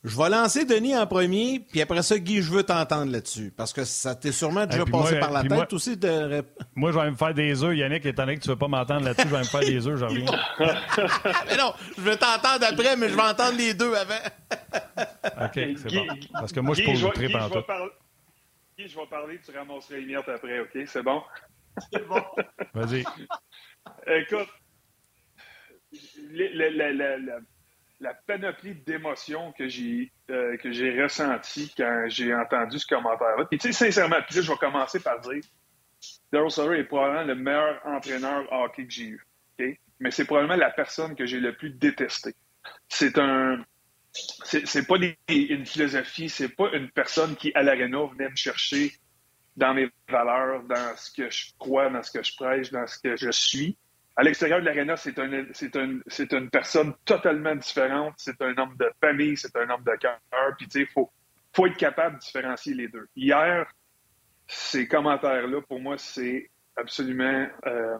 [0.08, 3.52] Je vais lancer Denis en premier, puis après ça, Guy, je veux t'entendre là-dessus.
[3.56, 5.98] Parce que ça t'est sûrement déjà passé par la tête aussi.
[5.98, 6.46] De...
[6.76, 8.70] Moi, je vais me faire des œufs, Yannick, étant donné que tu ne veux pas
[8.70, 10.26] m'entendre là-dessus, je vais me faire des œufs, j'en reviens.
[11.50, 14.14] mais non, je vais t'entendre après, mais je vais entendre les deux avant.
[15.46, 16.08] OK, c'est bon.
[16.32, 17.64] Parce que moi, je pose le trip en tout.
[18.78, 20.78] Guy, je vais parler, tu ramasseras les miettes après, OK?
[20.86, 21.22] C'est bon?
[21.92, 22.24] C'est bon.
[22.74, 23.04] Vas-y.
[24.08, 24.48] Écoute,
[26.32, 27.40] le, la
[28.26, 30.72] panoplie d'émotions que j'ai euh, quand
[32.10, 33.46] j'ai entendu ce commentaire-là.
[33.52, 35.42] Tu sais, sincèrement, je vais commencer par dire
[36.32, 39.26] Daryl Sutter est probablement le meilleur entraîneur hockey que j'ai eu.
[40.00, 42.36] Mais c'est probablement la personne que j'ai le plus détesté.
[42.88, 43.64] C'est un
[44.44, 44.96] c'est pas
[45.28, 48.94] une philosophie, c'est pas une personne qui, à l'aréna, venait me chercher
[49.56, 53.00] dans mes valeurs, dans ce que je crois, dans ce que je prêche, dans ce
[53.00, 53.78] que je suis.
[54.20, 58.16] À l'extérieur de l'aréna, c'est un, c'est une personne totalement différente.
[58.18, 60.20] C'est un homme de famille, c'est un homme de cœur.
[60.58, 61.12] Puis, tu sais, il faut,
[61.56, 63.08] faut être capable de différencier les deux.
[63.16, 63.72] Hier,
[64.48, 67.98] ces commentaires-là, pour moi, c'est absolument euh,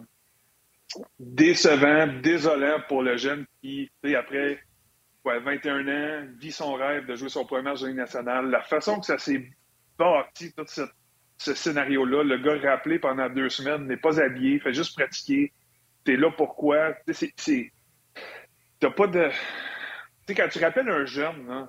[1.20, 4.60] décevant, désolant pour le jeune qui, après
[5.24, 8.50] ouais, 21 ans, vit son rêve de jouer son premier match de nationale.
[8.50, 9.48] La façon que ça s'est
[9.96, 14.96] bâti, tout ce scénario-là, le gars rappelé pendant deux semaines, n'est pas habillé, fait juste
[14.96, 15.52] pratiquer
[16.08, 16.94] t'es là pourquoi?
[17.10, 17.70] C'est.
[18.80, 19.28] T'as pas de.
[19.28, 19.34] Tu
[20.28, 21.68] sais, quand tu rappelles un jeune, hein,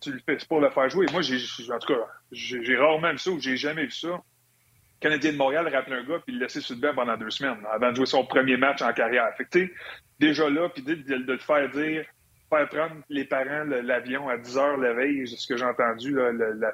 [0.00, 1.06] tu le fais pour le faire jouer.
[1.12, 1.36] Moi, j'ai,
[1.72, 2.00] en tout cas,
[2.32, 4.08] j'ai rarement vu ça ou j'ai jamais vu ça.
[4.08, 7.30] Le Canadien de Montréal rappelle un gars puis le laisser sur le banc pendant deux
[7.30, 9.32] semaines avant de jouer son premier match en carrière.
[9.36, 9.72] Fait que,
[10.18, 12.04] déjà là, puis de, le faire dire,
[12.50, 16.72] faire prendre les parents l'avion à 10 heures la veille, ce que j'ai entendu, là,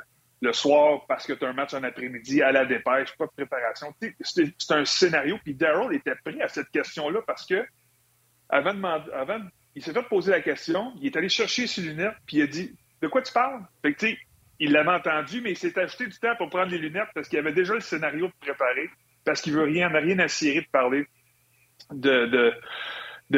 [0.53, 3.95] soir parce que tu as un match en après-midi à la dépêche, pas de préparation.
[4.21, 5.39] C'est un scénario.
[5.43, 7.65] Puis Daryl était prêt à cette question-là parce que
[8.49, 9.41] avant, de avant
[9.75, 12.47] il s'est fait poser la question, il est allé chercher ses lunettes, puis il a
[12.47, 13.63] dit De quoi tu parles?
[13.83, 14.07] Fait que,
[14.61, 17.39] il l'avait entendu, mais il s'est acheté du temps pour prendre les lunettes parce qu'il
[17.39, 18.91] avait déjà le scénario préparé,
[19.25, 21.07] parce qu'il veut rien, n'a rien à cirer de parler
[21.93, 22.53] de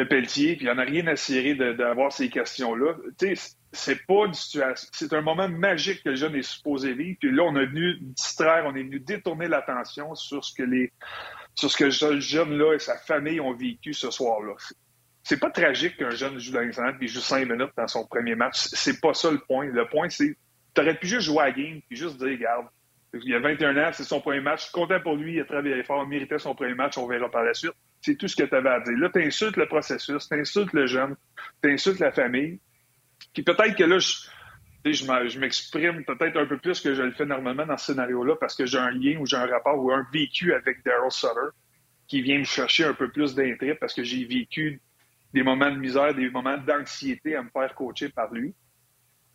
[0.03, 2.95] Pelletier, puis il n'y en a rien à cirer d'avoir ces questions-là.
[3.19, 4.87] Tu sais, c'est pas une situation.
[4.93, 7.17] C'est un moment magique que le jeune est supposé vivre.
[7.19, 10.91] Puis là, on est venu distraire, on est venu détourner l'attention sur ce que les
[11.55, 14.53] sur ce jeune-là et sa famille ont vécu ce soir-là.
[15.23, 18.35] C'est pas tragique qu'un jeune joue dans les puis joue cinq minutes dans son premier
[18.35, 18.55] match.
[18.71, 19.65] C'est pas ça le point.
[19.65, 20.37] Le point, c'est
[20.73, 22.67] t'aurais pu juste jouer à la game puis juste dire, regarde,
[23.13, 24.71] il y a 21 ans, c'est son premier match.
[24.71, 27.43] Content pour lui, il a travaillé fort, il méritait son premier match, on verra par
[27.43, 27.73] la suite.
[28.01, 28.97] C'est tout ce que tu avais à dire.
[28.97, 31.15] Là, tu insultes le processus, tu insultes le jeune,
[31.61, 32.59] tu insultes la famille.
[33.33, 34.27] Puis peut-être que là, je,
[34.85, 38.55] je m'exprime peut-être un peu plus que je le fais normalement dans ce scénario-là parce
[38.55, 41.55] que j'ai un lien ou j'ai un rapport ou un vécu avec Daryl Sutter
[42.07, 44.81] qui vient me chercher un peu plus d'intérêt parce que j'ai vécu
[45.33, 48.53] des moments de misère, des moments d'anxiété à me faire coacher par lui.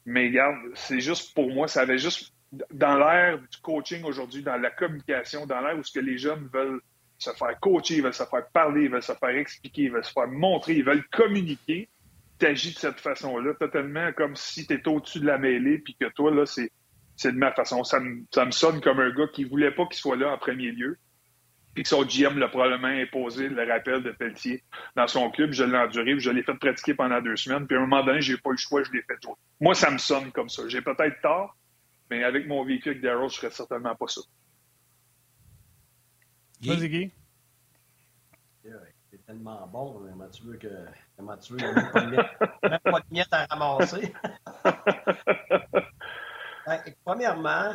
[0.05, 2.33] Mais regarde, c'est juste pour moi, ça avait juste
[2.71, 6.49] dans l'ère du coaching aujourd'hui, dans la communication, dans l'ère où ce que les jeunes
[6.53, 6.81] veulent
[7.19, 10.05] se faire coacher, ils veulent se faire parler, ils veulent se faire expliquer, ils veulent
[10.05, 11.89] se faire montrer, ils veulent communiquer,
[12.39, 15.97] tu agis de cette façon-là, totalement comme si tu étais au-dessus de la mêlée, puis
[15.99, 16.71] que toi, là, c'est,
[17.17, 17.85] c'est de ma façon.
[17.85, 20.39] Ça me, ça me sonne comme un gars qui voulait pas qu'il soit là en
[20.39, 20.99] premier lieu,
[21.75, 24.63] puis que son GM l'a probablement imposé le rappel de Pelletier
[24.97, 25.53] dans son club.
[25.53, 28.21] Je l'ai enduré, je l'ai fait pratiquer pendant deux semaines, puis à un moment donné,
[28.21, 29.35] j'ai pas eu le choix, je l'ai fait jouer.
[29.61, 30.63] Moi, ça me sonne comme ça.
[30.69, 31.57] J'ai peut-être tort,
[32.11, 34.21] mais avec mon véhicule avec Daryl, je serais certainement pas ça.
[36.63, 37.13] Vas-y, Guy.
[39.11, 40.69] C'est tellement bon, comment tu veux que.
[41.17, 44.13] Comment tu veux, il n'y a même pas de miettes à ramasser.
[46.67, 47.75] Ben, premièrement,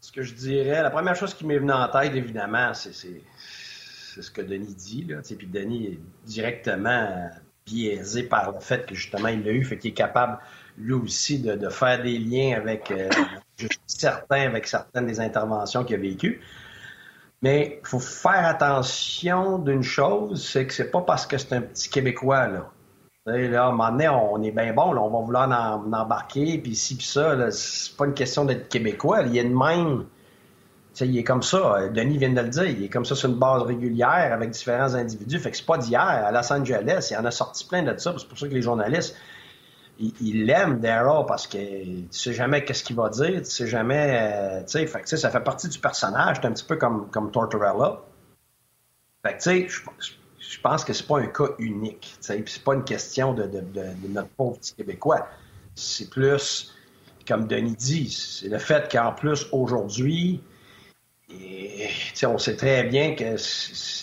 [0.00, 4.30] ce que je dirais, la première chose qui m'est venue en tête, évidemment, c'est ce
[4.30, 5.04] que Denis dit.
[5.04, 7.30] Là, puis Denis est directement
[7.66, 10.38] biaisé par le fait que justement il l'a eu, fait qu'il est capable
[10.78, 13.08] lui aussi de, faire des liens avec, euh,
[13.58, 16.40] je suis certain, avec certaines des interventions qu'il a vécues.
[17.46, 21.60] Mais il faut faire attention d'une chose, c'est que c'est pas parce que c'est un
[21.60, 22.72] petit Québécois, là.
[23.26, 26.58] Là, à un moment donné, on est bien bon, là, on va vouloir en, embarquer,
[26.58, 27.48] puis ci, puis ça.
[27.52, 29.22] C'est pas une question d'être Québécois.
[29.22, 30.06] Il y a une même.
[31.00, 31.88] il est comme ça.
[31.88, 32.64] Denis vient de le dire.
[32.64, 35.38] Il est comme ça sur une base régulière avec différents individus.
[35.38, 36.00] Fait que c'est pas d'hier.
[36.00, 38.12] À Los Angeles, il en a sorti plein de ça.
[38.18, 39.14] C'est pour ça que les journalistes
[39.98, 44.18] il l'aime, Daryl, parce que tu sais jamais qu'est-ce qu'il va dire, tu sais jamais,
[44.20, 48.00] euh, tu sais, ça fait partie du personnage, c'est un petit peu comme, comme Tortorella.
[49.24, 49.68] Fait tu sais,
[50.38, 53.44] je pense que c'est pas un cas unique, tu sais, c'est pas une question de,
[53.46, 55.26] de, notre pauvre petit Québécois.
[55.74, 56.74] C'est plus,
[57.26, 60.42] comme Denis dit, c'est le fait qu'en plus, aujourd'hui,
[62.24, 63.36] on sait très bien que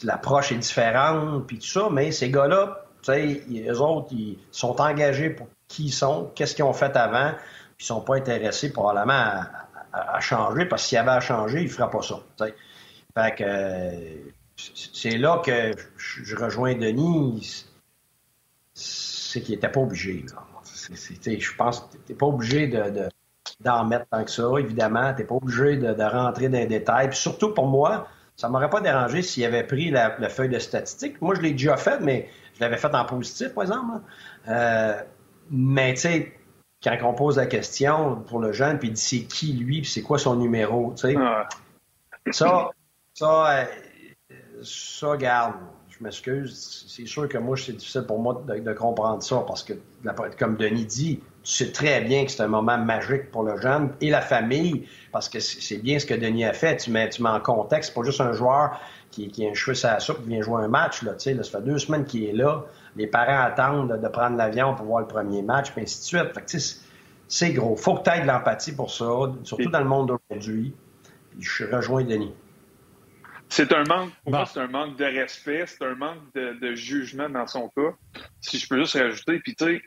[0.05, 5.47] l'approche est différente, puis tout ça, mais ces gars-là, les autres, ils sont engagés pour
[5.73, 7.31] qui ils sont, qu'est-ce qu'ils ont fait avant,
[7.77, 9.41] puis ils sont pas intéressés probablement
[9.91, 12.19] à, changer, parce que s'il y avait à changer, ils ne feraient pas ça.
[13.15, 17.65] Fait que c'est là que je rejoins Denis,
[18.73, 20.25] c'est qu'il n'était pas obligé.
[20.27, 23.09] je pense que tu n'es pas obligé de,
[23.59, 25.13] d'en mettre tant que ça, évidemment.
[25.13, 27.09] Tu n'es pas obligé de, rentrer dans les détails.
[27.13, 31.21] Surtout pour moi, ça ne m'aurait pas dérangé s'il avait pris la, feuille de statistique.
[31.21, 34.01] Moi, je l'ai déjà fait, mais je l'avais fait en positif, par exemple.
[35.49, 36.33] Mais tu sais,
[36.83, 39.89] quand on pose la question pour le jeune, puis il dit c'est qui lui, puis
[39.89, 41.15] c'est quoi son numéro, tu sais?
[42.31, 42.69] Ça,
[43.13, 43.65] ça, euh,
[44.61, 45.55] ça, garde.
[45.89, 46.85] Je m'excuse.
[46.87, 49.73] C'est sûr que moi, c'est difficile pour moi de, comprendre ça parce que,
[50.39, 53.93] comme Denis dit, tu sais très bien que c'est un moment magique pour le jeune
[54.01, 56.77] et la famille parce que c'est bien ce que Denis a fait.
[56.77, 57.91] Tu mets, tu mets en contexte.
[57.91, 58.79] C'est pas juste un joueur
[59.11, 61.03] qui, qui a un cheveu sur la soupe qui vient jouer un match.
[61.03, 62.65] Là, là, ça fait deux semaines qu'il est là
[62.95, 66.33] les parents attendent de, prendre l'avion pour voir le premier match, puis ainsi de suite.
[66.33, 66.75] Fait
[67.27, 67.75] c'est gros.
[67.75, 69.05] faut que tu aies de l'empathie pour ça,
[69.43, 70.75] surtout dans le monde d'aujourd'hui.
[71.39, 72.33] Je rejoins Denis.
[73.49, 77.29] C'est un manque, pour moi, c'est un manque de respect, c'est un manque de, jugement
[77.29, 77.93] dans son cas.
[78.41, 79.81] Si je peux juste rajouter, puis tu sais,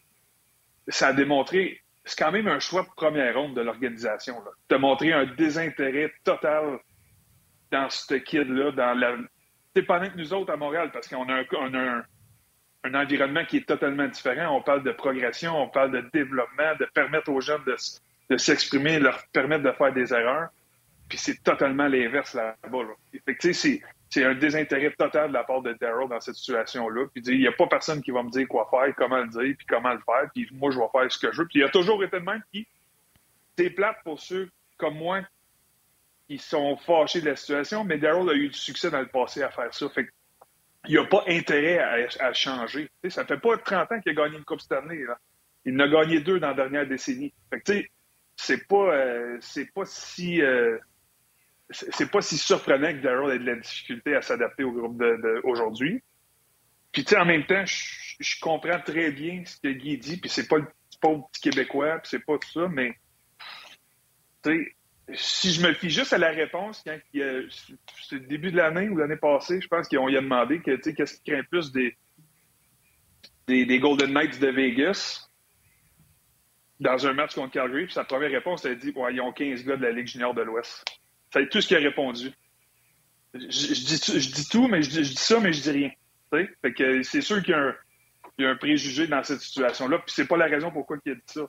[0.88, 4.36] ça a démontré, c'est quand même un choix de première ronde de l'organisation.
[4.68, 6.78] De montrer un désintérêt total
[7.72, 9.16] dans ce kid-là, dans la.
[9.74, 12.04] C'est pendant que nous autres à Montréal, parce qu'on a un, on a un,
[12.86, 14.56] un environnement qui est totalement différent.
[14.56, 19.24] On parle de progression, on parle de développement, de permettre aux jeunes de, s'exprimer, leur
[19.32, 20.48] permettre de faire des erreurs.
[21.08, 22.78] Puis c'est totalement l'inverse là-bas.
[24.08, 27.06] c'est un désintérêt total de la part de Daryl dans cette situation-là.
[27.12, 29.54] Puis il n'y a pas personne qui va me dire quoi faire, comment le dire,
[29.56, 30.28] puis comment le faire.
[30.34, 31.46] Puis moi, je vais faire ce que je veux.
[31.46, 32.42] Puis il a toujours été de même.
[32.52, 32.66] Puis
[33.56, 35.20] c'est plate pour ceux comme moi
[36.28, 39.42] qui sont fâchés de la situation, mais Daryl a eu du succès dans le passé
[39.42, 39.88] à faire ça.
[39.88, 40.08] Fait
[40.88, 41.78] il n'y a pas intérêt
[42.20, 42.88] à, changer.
[43.08, 45.04] ça fait pas 30 ans qu'il a gagné une Coupe cette année.
[45.64, 47.32] Il en a gagné deux dans la dernière décennie.
[47.50, 47.90] Fait
[48.36, 50.78] c'est pas, euh, c'est pas si, euh,
[51.70, 56.02] c'est pas si surprenant que Daryl ait de la difficulté à s'adapter au groupe d'aujourd'hui.
[56.92, 60.30] Puis, tu sais, en même temps, je, comprends très bien ce que Guy dit, puis
[60.30, 60.66] c'est pas le
[61.00, 62.96] pauvre petit Québécois, puis c'est pas tout ça, mais,
[64.42, 64.75] tu sais,
[65.14, 68.96] si je me fie juste à la réponse, quand c'est le début de l'année ou
[68.96, 71.96] l'année passée, je pense qu'on lui a demandé que, qu'est-ce qui craint plus des,
[73.78, 75.28] Golden Knights de Vegas
[76.80, 77.84] dans un match contre Calgary.
[77.84, 80.08] Puis sa première réponse, elle a dit ouais, ils ont 15 gars de la Ligue
[80.08, 80.84] junior de l'Ouest.
[81.32, 82.32] C'est tout ce qu'il a répondu.
[83.34, 85.90] Je, dis, tout, mais je, dis ça, mais je dis rien.
[86.30, 87.54] Fait que c'est sûr qu'il
[88.38, 89.98] y, a un préjugé dans cette situation-là.
[89.98, 91.42] Puis c'est pas la raison pourquoi il a dit ça.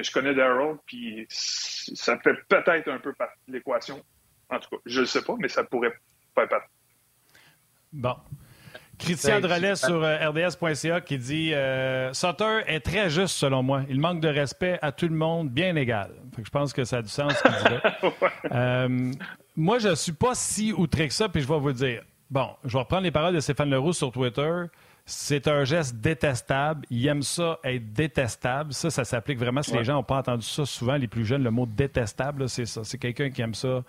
[0.00, 4.02] Mais je connais Daryl, puis ça fait peut-être un peu partie de l'équation.
[4.48, 5.92] En tout cas, je ne sais pas, mais ça pourrait
[6.34, 6.68] faire partie.
[7.92, 8.16] Bon.
[8.98, 13.82] Christian Drolet sur euh, RDS.ca qui dit euh, Sutter est très juste selon moi.
[13.90, 16.12] Il manque de respect à tout le monde, bien égal.
[16.42, 19.12] je pense que ça a du sens ce qu'il dit euh,
[19.54, 22.04] moi, je ne suis pas si outré que ça, puis je vais vous dire.
[22.30, 24.64] Bon, je vais reprendre les paroles de Stéphane Leroux sur Twitter.
[25.12, 26.86] C'est un geste détestable.
[26.88, 28.72] Il aime ça être détestable.
[28.72, 29.60] Ça, ça s'applique vraiment.
[29.60, 32.64] Si les gens n'ont pas entendu ça souvent, les plus jeunes, le mot détestable, c'est
[32.64, 32.84] ça.
[32.84, 33.82] C'est quelqu'un qui aime ça,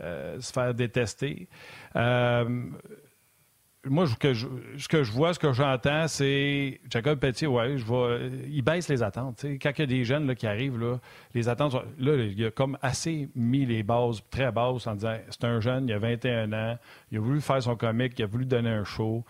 [0.00, 1.46] se faire détester.
[1.94, 2.64] Euh,
[3.86, 7.78] moi, ce que, je, ce que je vois, ce que j'entends, c'est Jacob Petit, ouais,
[7.78, 8.18] je vois,
[8.48, 9.44] il baisse les attentes.
[9.62, 10.98] Quand il y a des jeunes là, qui arrivent, là,
[11.34, 15.44] les attentes, là, il a comme assez mis les bases très basses en disant c'est
[15.44, 16.78] un jeune, il a 21 ans,
[17.12, 19.24] il a voulu faire son comique, il a voulu donner un show.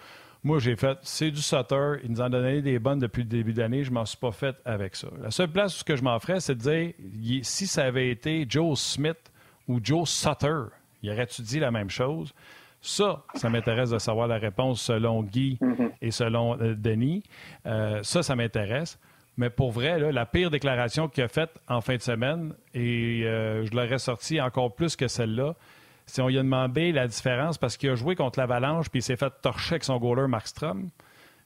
[0.45, 3.55] Moi, j'ai fait, c'est du Sutter, il nous en donné des bonnes depuis le début
[3.55, 5.09] d'année, je m'en suis pas fait avec ça.
[5.23, 8.11] La seule place où ce que je m'en ferais, c'est de dire, si ça avait
[8.11, 9.33] été Joe Smith
[9.69, 10.65] ou Joe Sutter,
[11.03, 12.35] il aurait-tu dit la même chose?
[12.83, 15.59] Ça, ça m'intéresse de savoir la réponse selon Guy
[16.03, 17.23] et selon euh, Denis.
[17.65, 18.99] Euh, ça, ça m'intéresse.
[19.39, 23.65] Mais pour vrai, la pire déclaration qu'il a faite en fin de semaine, et euh,
[23.65, 25.55] je l'aurais sorti encore plus que celle-là,
[26.07, 29.03] c'est on lui a demandé la différence parce qu'il a joué contre l'Avalanche puis il
[29.03, 30.91] s'est fait torcher avec son goaler Markstrom.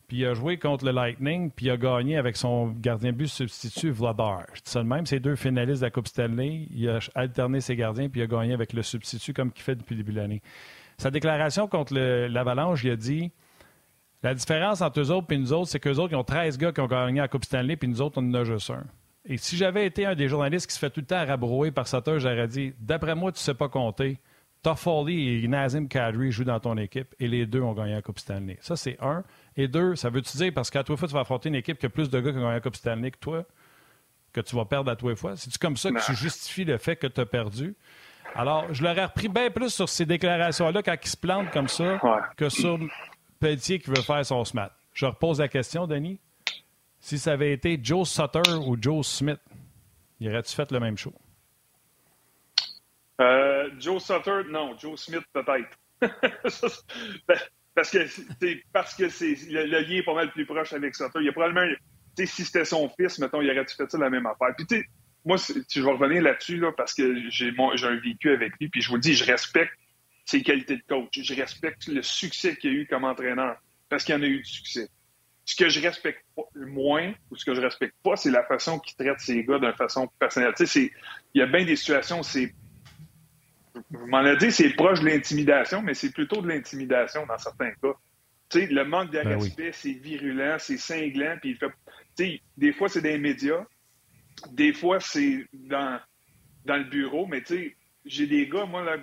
[0.08, 3.26] Puis il a joué contre le Lightning, puis il a gagné avec son gardien but
[3.26, 4.44] substitut Vladar.
[4.54, 6.66] Je dis ça de même, c'est deux finalistes de la Coupe Stanley.
[6.70, 9.76] Il a alterné ses gardiens, puis il a gagné avec le substitut comme il fait
[9.76, 10.40] depuis le début de l'année.
[10.96, 13.30] Sa déclaration contre l'Avalanche, il a dit
[14.22, 16.72] la différence entre eux autres et nous autres, c'est qu'eux autres, ils ont 13 gars
[16.72, 18.84] qui ont gagné la Coupe Stanley, puis nous autres, on en a juste un.
[19.26, 21.86] Et si j'avais été un des journalistes qui se fait tout le temps rabrouer par
[21.86, 24.18] Sutter, j'aurais dit d'après moi, tu ne sais pas compter.
[24.62, 28.18] Toffoli et Nazim Kadri jouent dans ton équipe et les deux ont gagné la Coupe
[28.18, 28.58] Stanley.
[28.60, 29.24] Ça, c'est un.
[29.56, 31.86] Et deux, ça veut-tu dire, parce qu'à toi fois, tu vas affronter une équipe qui
[31.86, 33.44] a plus de gars qui ont gagné la Coupe Stanley que toi,
[34.32, 35.36] que tu vas perdre à toi fois?
[35.36, 37.76] C'est-tu comme ça que tu justifies le fait que tu as perdu?
[38.34, 41.98] Alors, je l'aurais repris bien plus sur ces déclarations-là quand il se plante comme ça
[42.36, 42.78] que sur
[43.40, 44.70] Pelletier qui veut faire son SMAT.
[44.92, 46.18] Je repose la question, Denis.
[47.00, 49.40] Si ça avait été Joe Sutter ou Joe Smith,
[50.20, 51.12] y aurait-tu fait le même show?
[53.20, 54.76] Euh, Joe Sutter, non.
[54.78, 55.78] Joe Smith, peut-être.
[57.74, 57.98] parce que
[58.72, 61.18] parce que c'est le, lien est pas mal plus proche avec Sutter.
[61.20, 61.66] Il y a probablement,
[62.16, 64.54] si c'était son fils, mettons, il aurait-tu fait ça la même affaire?
[64.56, 64.88] Puis tu
[65.24, 68.88] moi, je vais revenir là-dessus là, parce que j'ai un vécu avec lui, puis je
[68.88, 69.72] vous dis, je respecte
[70.24, 71.20] ses qualités de coach.
[71.20, 73.56] Je respecte le succès qu'il a eu comme entraîneur,
[73.88, 74.88] parce qu'il en a eu du succès.
[75.44, 78.96] Ce que je respecte moins, ou ce que je respecte pas, c'est la façon qu'il
[78.96, 80.52] traite ses gars d'une façon personnelle.
[80.56, 80.92] Tu sais,
[81.34, 82.54] il y a bien des situations, c'est
[83.90, 87.72] vous m'en avez dit, c'est proche de l'intimidation, mais c'est plutôt de l'intimidation dans certains
[87.72, 87.94] cas.
[88.50, 91.68] Tu sais, le manque de ben respect, c'est virulent, c'est cinglant, puis il fait.
[92.16, 93.64] Tu sais, des fois, c'est des médias,
[94.52, 96.00] des fois, c'est dans,
[96.64, 98.96] dans le bureau, mais tu sais, j'ai des gars, moi, là,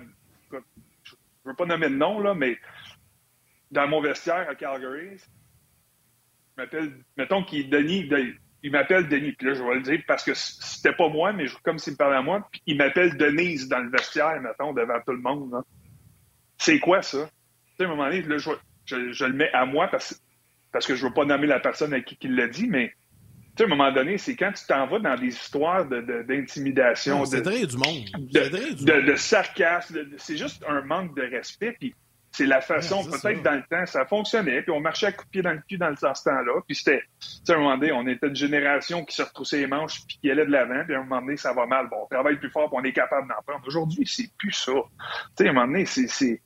[0.52, 0.58] je
[1.44, 2.58] veux pas nommer de nom, là, mais
[3.70, 5.18] dans mon vestiaire à Calgary,
[6.56, 8.08] m'appelle, mettons qu'il Denis,
[8.62, 11.46] il m'appelle Denis, puis là, je vais le dire parce que c'était pas moi, mais
[11.62, 15.00] comme s'il me parlait à moi, puis il m'appelle Denise dans le vestiaire, mettons, devant
[15.06, 15.62] tout le monde.
[16.58, 17.28] C'est quoi ça?
[17.28, 18.50] Tu sais, à un moment donné, là, je,
[19.12, 20.20] je, le mets à moi parce,
[20.72, 22.92] parce que je veux pas nommer la personne à qui il l'a dit, mais
[23.56, 27.40] sais, à un moment donné, c'est quand tu t'en vas dans des histoires d'intimidation, de,
[27.40, 29.06] de, du monde.
[29.06, 31.76] De, sarcasme, c'est juste un manque de respect.
[31.78, 31.94] Puis
[32.36, 35.30] c'est la façon, peut-être dans le temps, ça fonctionnait, puis on marchait à coup de
[35.30, 36.60] pied dans le cul dans, le, ce temps-là.
[36.66, 39.60] Puis c'était, tu sais, à un moment donné, on était une génération qui se retroussait
[39.60, 41.88] les manches puis qui allait de l'avant, puis à un moment donné, ça va mal.
[41.88, 43.66] Bon, on travaille plus fort, puis on est capable d'en prendre.
[43.66, 44.72] Aujourd'hui, c'est plus ça.
[44.74, 44.80] Tu
[45.38, 46.42] sais, à un moment donné, c'est, c'est,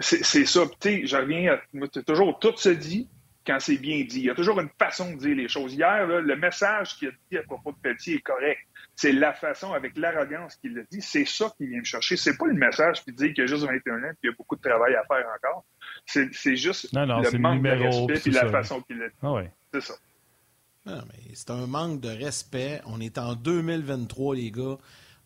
[0.00, 0.62] c'est, ça.
[0.66, 3.08] Tu sais, je reviens à, toujours, tout se dit,
[3.46, 4.18] quand c'est bien dit.
[4.18, 5.74] Il y a toujours une façon de dire les choses.
[5.74, 8.60] Hier, le message qu'il a dit à propos de Petit est correct.
[9.00, 11.00] C'est la façon, avec l'arrogance qu'il l'a dit.
[11.00, 12.18] C'est ça qu'il vient me chercher.
[12.18, 14.28] C'est pas le message qui dit qu'il y a juste 21 ans et qu'il y
[14.28, 15.64] a beaucoup de travail à faire encore.
[16.04, 19.14] C'est juste le manque de respect et la façon qu'il l'a dit.
[19.22, 19.40] Ah
[19.72, 19.94] c'est ça.
[21.32, 22.82] c'est un manque de respect.
[22.84, 24.76] On est en 2023, les gars.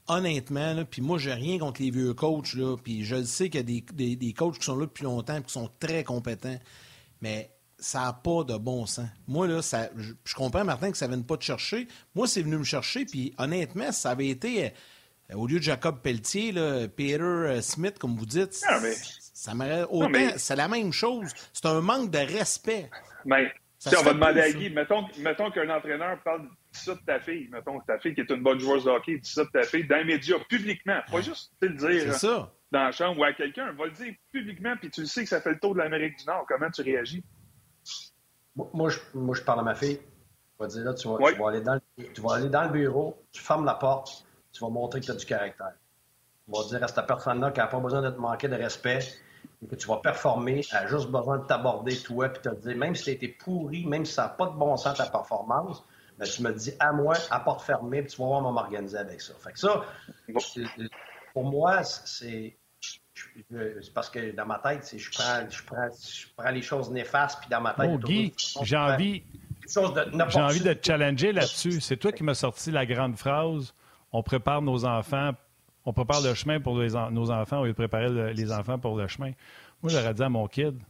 [0.07, 3.81] Honnêtement, puis moi, j'ai rien contre les vieux coachs, là, puis je sais qu'il y
[3.81, 6.61] a des, des, coachs qui sont là depuis longtemps et qui sont très compétents.
[7.22, 7.51] Mais
[7.85, 9.07] ça n'a pas de bon sens.
[9.28, 11.87] Moi, là, ça, je, comprends, Martin, que ça ne vienne pas te chercher.
[12.14, 14.72] Moi, c'est venu me chercher, puis honnêtement, ça avait été,
[15.30, 19.85] euh, au lieu de Jacob Pelletier, là, Peter euh, Smith, comme vous dites, ça m'aurait
[19.91, 20.32] autant.
[20.39, 21.30] C'est la même chose.
[21.53, 22.89] C'est un manque de respect.
[23.26, 27.20] Mais, si on va demander à Guy, mettons, mettons qu'un entraîneur parle ça de ta
[27.20, 29.62] fille, mettons ta fille qui est une bonne joueuse de hockey, dit ça de ta
[29.62, 32.51] fille dans les médias, publiquement, pas juste le dire ça.
[32.72, 35.28] dans la chambre ou à quelqu'un, va le dire publiquement, puis tu le sais que
[35.28, 36.47] ça fait le tour de l'Amérique du Nord.
[36.49, 37.22] Comment tu réagis?
[38.57, 40.00] Moi, je, moi, je parle à ma fille.
[40.59, 42.62] Je vais dire là, tu vas, tu vas, aller dans le, tu vas aller dans
[42.62, 45.72] le bureau, tu fermes la porte, tu vas montrer que tu as du caractère.
[46.46, 49.00] Tu vas dire à cette personne-là qui n'a pas besoin de te manquer de respect,
[49.62, 52.76] et que tu vas performer, elle a juste besoin de t'aborder, toi, puis te dire,
[52.76, 55.07] même si tu as été pourri, même si ça n'a pas de bon sens ta
[55.07, 55.84] performance,
[56.18, 58.98] ben, tu me dis à moi, à porte fermée, puis tu vas voir, on m'organiser
[58.98, 59.34] avec ça.
[59.34, 59.84] Fait que ça,
[61.32, 62.57] pour moi, c'est
[63.94, 67.50] parce que dans ma tête, je prends, je, prends, je prends les choses néfastes, puis
[67.50, 67.90] dans ma tête...
[67.92, 69.22] Oh, Guy, j'ai envie...
[69.66, 71.80] J'ai envie de te challenger là-dessus.
[71.80, 73.72] C'est toi qui m'as sorti la grande phrase
[74.14, 75.32] on prépare nos enfants,
[75.84, 79.32] on prépare le chemin pour nos enfants lieu de préparer les enfants pour le chemin.
[79.82, 80.80] Moi, j'aurais dit à mon kid,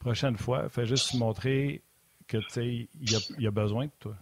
[0.00, 1.82] prochaine fois, fais juste montrer
[2.26, 2.88] que il
[3.38, 4.16] y a, besoin de toi.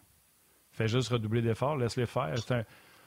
[0.71, 2.35] Fais juste redoubler d'efforts, laisse-les faire.
[2.51, 2.63] Un...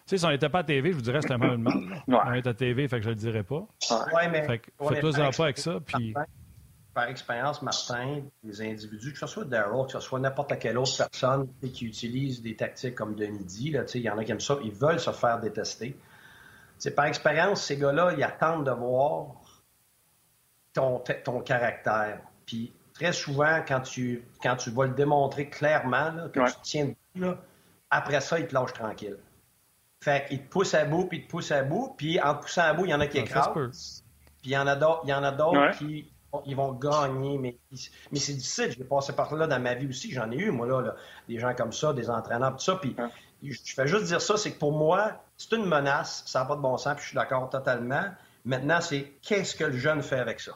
[0.10, 2.04] Tu sais, si on n'était pas à TV, je vous dirais que c'était un mal.
[2.08, 3.68] On est à TV, fait que je ne le dirais pas.
[4.12, 4.42] Ouais, mais.
[4.42, 6.16] Fais-toi pas avec ça, puis
[6.96, 10.98] par expérience, Martin, les individus, que ce soit Daryl, que ce soit n'importe quelle autre
[10.98, 14.58] personne qui utilise des tactiques comme Denis dit, il y en a qui aiment ça,
[14.64, 15.96] ils veulent se faire détester.
[16.96, 19.36] par expérience, ces gars-là, ils attendent de voir
[20.74, 22.20] ton, ton caractère.
[22.48, 27.36] Puis très souvent, quand tu, quand tu vas le démontrer clairement, que tu tiens debout,
[27.92, 29.18] après ça, ils te lâchent tranquille.
[30.02, 32.44] Fait qu'ils te poussent à bout, puis ils te poussent à bout, puis en te
[32.44, 34.04] poussant à bout, il y en a qui écrasent.
[34.42, 36.10] Puis il y en a d'autres qui
[36.46, 37.58] ils vont gagner, mais,
[38.12, 38.72] mais c'est difficile.
[38.78, 40.12] J'ai passé par là dans ma vie aussi.
[40.12, 40.96] J'en ai eu, moi, là,
[41.28, 42.76] des gens comme ça, des entraîneurs, tout ça.
[42.76, 42.96] Puis
[43.42, 46.24] je fais juste dire ça, c'est que pour moi, c'est une menace.
[46.28, 48.04] Ça n'a pas de bon sens, puis je suis d'accord totalement.
[48.46, 50.52] Maintenant, c'est qu'est-ce que le jeune fait avec ça?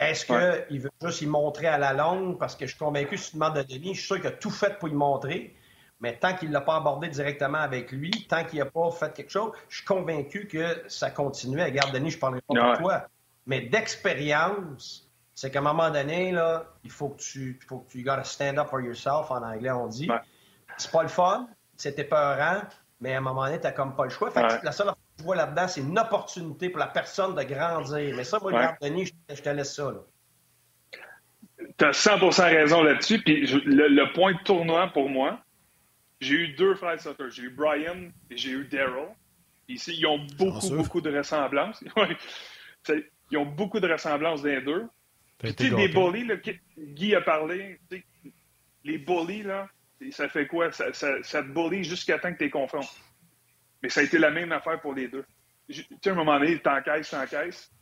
[0.00, 2.38] Est-ce qu'il veut juste y montrer à la longue?
[2.38, 4.32] Parce que je suis convaincu, si tu demandes à Denis, je suis sûr qu'il a
[4.32, 5.54] tout fait pour y montrer.
[6.00, 9.12] Mais tant qu'il ne l'a pas abordé directement avec lui, tant qu'il n'a pas fait
[9.14, 11.64] quelque chose, je suis convaincu que ça continuait.
[11.64, 13.06] Regarde, Denis, je ne parlerai pas de toi.
[13.46, 17.90] Mais d'expérience, c'est qu'à un moment donné, là, il faut que tu, il faut que
[17.90, 20.08] tu gotta stand up for yourself, en anglais, on dit.
[20.76, 22.62] C'est pas le fun, c'est épeurant,
[23.00, 24.30] mais à un moment donné, t'as comme pas le choix.
[24.30, 27.34] Fait que la seule chose que je vois là-dedans, c'est une opportunité pour la personne
[27.34, 28.14] de grandir.
[28.16, 28.68] Mais ça, moi, ouais.
[28.80, 30.00] Denis, je, te laisse ça, là.
[31.78, 33.20] Tu as 100 raison là-dessus.
[33.22, 35.38] Puis le, point de tournoi pour moi,
[36.20, 37.30] j'ai eu deux frères soccer.
[37.30, 39.08] J'ai eu Brian et j'ai eu Daryl.
[39.68, 41.82] Ici, ils ont beaucoup, beaucoup de ressemblances.
[43.30, 44.86] Ils ont beaucoup de ressemblances d'un deux.
[45.38, 46.36] Puis, tu sais, des bullies, là,
[46.78, 47.80] Guy a parlé,
[48.84, 49.68] les bullies, là,
[50.10, 50.70] ça fait quoi?
[50.72, 52.86] Ça, ça, ça te bully jusqu'à temps que tu es confonds.
[53.82, 55.24] Mais ça a été la même affaire pour les deux.
[55.68, 57.72] Tu sais, à un moment donné, t'encaisses, t'encaisses,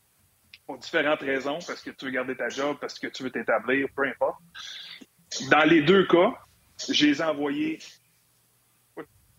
[0.66, 3.88] pour différentes raisons, parce que tu veux garder ta job, parce que tu veux t'établir,
[3.94, 4.40] peu importe.
[5.50, 6.32] Dans les deux cas,
[6.88, 7.80] je les ai envoyés.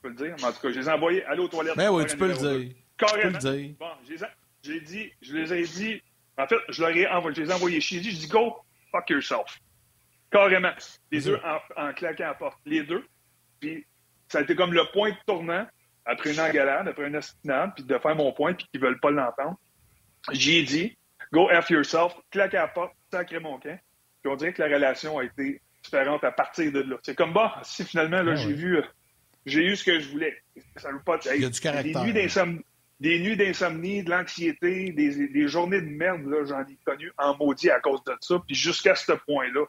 [0.03, 1.77] Je peux le dire, mais en tout cas, je les ai envoyés aller aux toilettes.
[1.77, 2.75] Ben oui, tu peux le dire.
[2.97, 3.37] Carrément.
[3.37, 3.75] Tu peux le dire.
[3.79, 4.27] Bon, je les ai
[4.63, 6.01] j'ai dit, je les ai dit,
[6.37, 8.57] en fait, je leur ai envoyé, je les ai envoyés chez dit, je dis, go,
[8.91, 9.59] fuck yourself.
[10.31, 10.71] Carrément.
[11.11, 11.39] Les deux
[11.77, 12.57] en, claquant la porte.
[12.65, 13.05] Les deux.
[13.59, 13.85] Puis
[14.29, 15.67] ça a été comme le point de tournant
[16.05, 19.11] après une engalade, après une estinade, puis de faire mon point, puis qu'ils veulent pas
[19.11, 19.57] l'entendre.
[20.31, 20.97] J'ai dit,
[21.31, 23.77] go F yourself, claque à la porte, sacré mon camp.
[24.21, 26.95] Puis on dirait que la relation a été différente à partir de là.
[27.03, 28.83] C'est comme, bah, si finalement, là, ah j'ai vu, euh,
[29.45, 30.35] j'ai eu ce que je voulais.
[30.77, 32.03] Ça veut pas, Il y a du caractère.
[32.99, 37.69] Des nuits des d'insomnie, de l'anxiété, des, journées de merde, j'en ai connu en maudit
[37.69, 38.41] à cause de ça.
[38.47, 39.65] Puis jusqu'à ce point-là,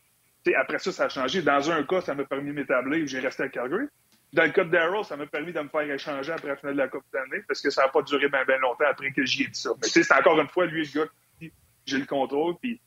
[0.56, 1.42] après ça, ça a changé.
[1.42, 3.86] Dans un cas, ça m'a permis de m'établir, j'ai resté à Calgary.
[4.32, 6.74] Dans le cas de Daryl, ça m'a permis de me faire échanger après la finale
[6.74, 9.44] de la Coupe d'année parce que ça n'a pas duré bien, longtemps après que j'y
[9.44, 9.70] ai dit ça.
[9.80, 11.08] Mais c'est encore une fois, lui, le gars
[11.38, 11.52] qui
[11.86, 12.80] j'ai le contrôle, puis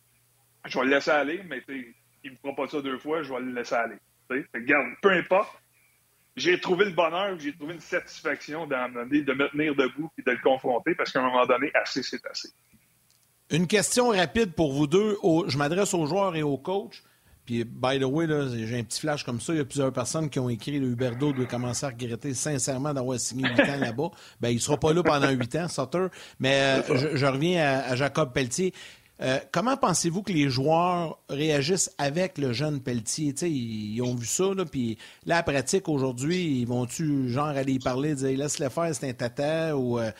[0.65, 1.63] je vais le laisser aller, mais
[2.23, 3.97] il me fera pas ça deux fois, je vais le laisser aller.
[4.53, 5.57] Regarde, peu importe,
[6.37, 10.37] j'ai trouvé le bonheur, j'ai trouvé une satisfaction de me tenir debout et de le
[10.37, 12.49] confronter parce qu'à un moment donné, assez, c'est assez.
[13.49, 15.17] Une question rapide pour vous deux.
[15.47, 17.01] je m'adresse aux joueurs et aux coachs.
[17.45, 19.53] Puis, by the way, j'ai un petit flash comme ça.
[19.53, 22.93] Il y a plusieurs personnes qui ont écrit le Huberdo doit commencer à regretter sincèrement
[22.93, 24.11] d'avoir signé 8 ans là-bas.
[24.41, 26.07] Ben, il ne sera pas là pendant 8 ans, Sutter.
[26.41, 28.73] Mais euh, je, reviens à, Jacob Pelletier.
[29.19, 33.33] Euh, comment pensez-vous que les joueurs réagissent avec le jeune Pelletier?
[33.41, 38.13] ils, ont vu ça, puis là, à pratique, aujourd'hui, ils vont-tu, genre, aller y parler,
[38.13, 39.75] dire laisse-le faire, c'est un tata?
[39.75, 40.11] Ou, euh,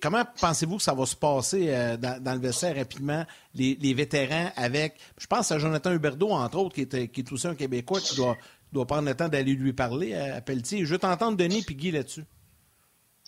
[0.00, 3.24] comment pensez-vous que ça va se passer euh, dans, le vestiaire rapidement,
[3.54, 8.00] les, vétérans avec, je pense à Jonathan Huberdeau, entre autres, qui est, aussi un Québécois,
[8.00, 8.38] qui doit,
[8.72, 10.86] doit prendre le temps d'aller lui parler à, Pelletier.
[10.86, 12.24] Je veux t'entendre, Denis, puis Guy là-dessus.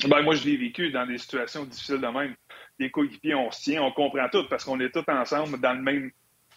[0.09, 2.35] Ben, moi, je l'ai vécu dans des situations difficiles de même
[2.79, 5.83] les coéquipiers, on se tient, on comprend tout parce qu'on est tous ensemble dans le
[5.83, 6.11] même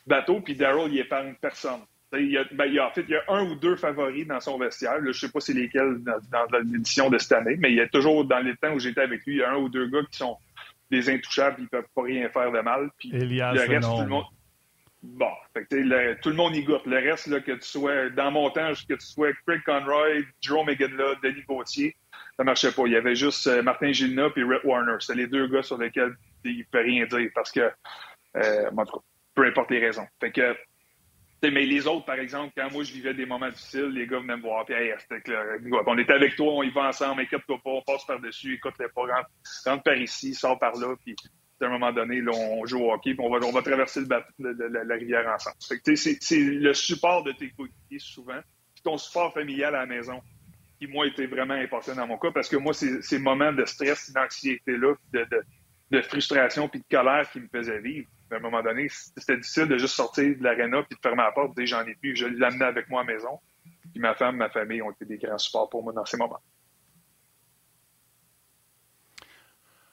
[0.05, 1.81] bateau, puis Daryl, il épargne personne.
[2.13, 3.75] Il y, a, ben, il y a, en fait, il y a un ou deux
[3.75, 4.99] favoris dans son vestiaire.
[5.01, 7.87] je ne sais pas c'est lesquels dans, l'édition de cette année, mais il y a
[7.89, 10.03] toujours, dans les temps où j'étais avec lui, il y a un ou deux gars
[10.09, 10.37] qui sont
[10.89, 12.89] des intouchables, ils ne peuvent pas rien faire de mal.
[12.97, 14.25] Puis Elias, le reste, tout le monde.
[15.03, 16.85] Bon, tout le monde y goûte.
[16.85, 20.67] Le reste, là, que tu sois dans mon temps, que tu sois Craig Conroy, Jerome
[20.67, 21.95] McGinley, Denis Gauthier,
[22.37, 22.83] ça marchait pas.
[22.85, 24.97] Il y avait juste euh, Martin Gilna et Rhett Warner.
[24.99, 27.71] C'est les deux gars sur lesquels il ne peut rien dire parce que,
[28.37, 28.69] euh,
[29.33, 30.07] peu importe les raisons.
[30.19, 30.55] Fait que,
[31.43, 34.37] mais les autres, par exemple, quand moi je vivais des moments difficiles, les gars venaient
[34.37, 34.93] me voir, puis hey,
[35.85, 38.87] on était avec toi, on y va ensemble, inquiète-toi pas, on passe par-dessus, écoute les
[38.87, 39.01] pas,
[39.65, 41.15] rentre, par ici, sors par là, puis
[41.61, 44.95] à un moment donné, là, on joue au hockey, puis on va, traverser le la,
[44.95, 45.55] rivière ensemble.
[45.59, 48.39] C'est le support de tes coéquipiers souvent,
[48.83, 50.21] ton support familial à la maison
[50.85, 53.65] qui, moi, était vraiment important dans mon cas, parce que moi, c'est ces moments de
[53.65, 55.27] stress, d'anxiété-là, de,
[55.91, 58.07] de, frustration puis de colère qui me faisaient vivre.
[58.31, 61.31] À un moment donné, c'était difficile de juste sortir de l'aréna puis de fermer la
[61.31, 61.55] porte.
[61.55, 63.39] Dès j'en ai plus, je l'amenais avec moi à la maison.
[63.91, 66.41] Puis ma femme, ma famille ont été des grands supports pour moi dans ces moments.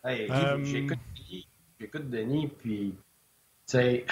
[0.05, 0.59] Hey, euh,
[1.78, 2.97] j'écoute Denis, puis
[3.72, 4.05] sais,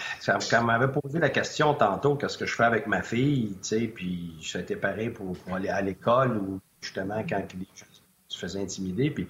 [0.51, 3.87] quand m'avait posé la question tantôt, qu'est-ce que je fais avec ma fille, tu sais,
[3.87, 7.87] puis j'étais pareil pour, pour aller à l'école ou justement quand les gens
[8.29, 9.11] se intimider.
[9.11, 9.29] Puis,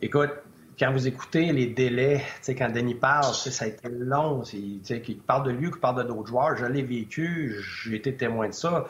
[0.00, 0.30] écoute,
[0.78, 4.40] quand vous écoutez les délais, quand Denis parle, ça a été long.
[4.42, 8.54] Qu'il parle de lui qu'il parle d'autres joueurs, je l'ai vécu, j'ai été témoin de
[8.54, 8.86] ça.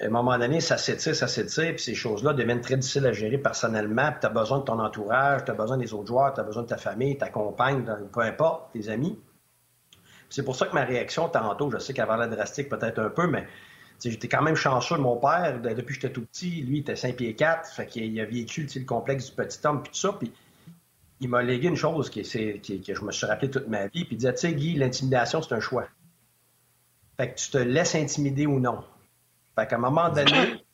[0.00, 3.12] À un moment donné, ça s'étire, ça s'étire, puis ces choses-là deviennent très difficiles à
[3.12, 6.32] gérer personnellement, puis tu as besoin de ton entourage, tu as besoin des autres joueurs,
[6.34, 9.18] tu as besoin de ta famille, ta compagne, peu importe, tes amis.
[10.28, 13.26] C'est pour ça que ma réaction tantôt, je sais qu'elle l'air drastique peut-être un peu,
[13.26, 13.46] mais
[14.10, 14.96] j'étais quand même chanceux.
[14.96, 18.20] Mon père, depuis que j'étais tout petit, lui, il était 5 pieds 4, fait qu'il
[18.20, 20.32] a vécu le complexe du petit homme, puis tout ça, puis
[21.20, 24.08] il m'a légué une chose qui, que je me suis rappelé toute ma vie, puis
[24.12, 25.86] il disait, tu sais, Guy, l'intimidation, c'est un choix.
[27.16, 28.82] Fait que tu te laisses intimider ou non.
[29.56, 30.64] Fait qu'à un moment donné,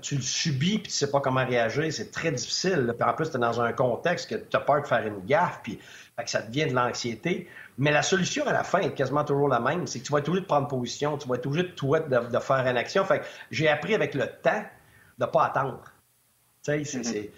[0.00, 2.92] tu le subis puis tu sais pas comment réagir, c'est très difficile.
[2.98, 5.24] Puis en plus, tu es dans un contexte que tu as peur de faire une
[5.24, 5.78] gaffe, puis
[6.26, 7.48] ça devient de l'anxiété.
[7.78, 10.18] Mais la solution à la fin est quasiment toujours la même, c'est que tu vas
[10.18, 13.04] être obligé de prendre position, tu vas être obligé de, toi, de, faire une action.
[13.04, 13.22] Fait
[13.52, 14.64] j'ai appris avec le temps
[15.18, 15.80] de pas attendre.
[16.64, 17.30] Tu sais, c'est,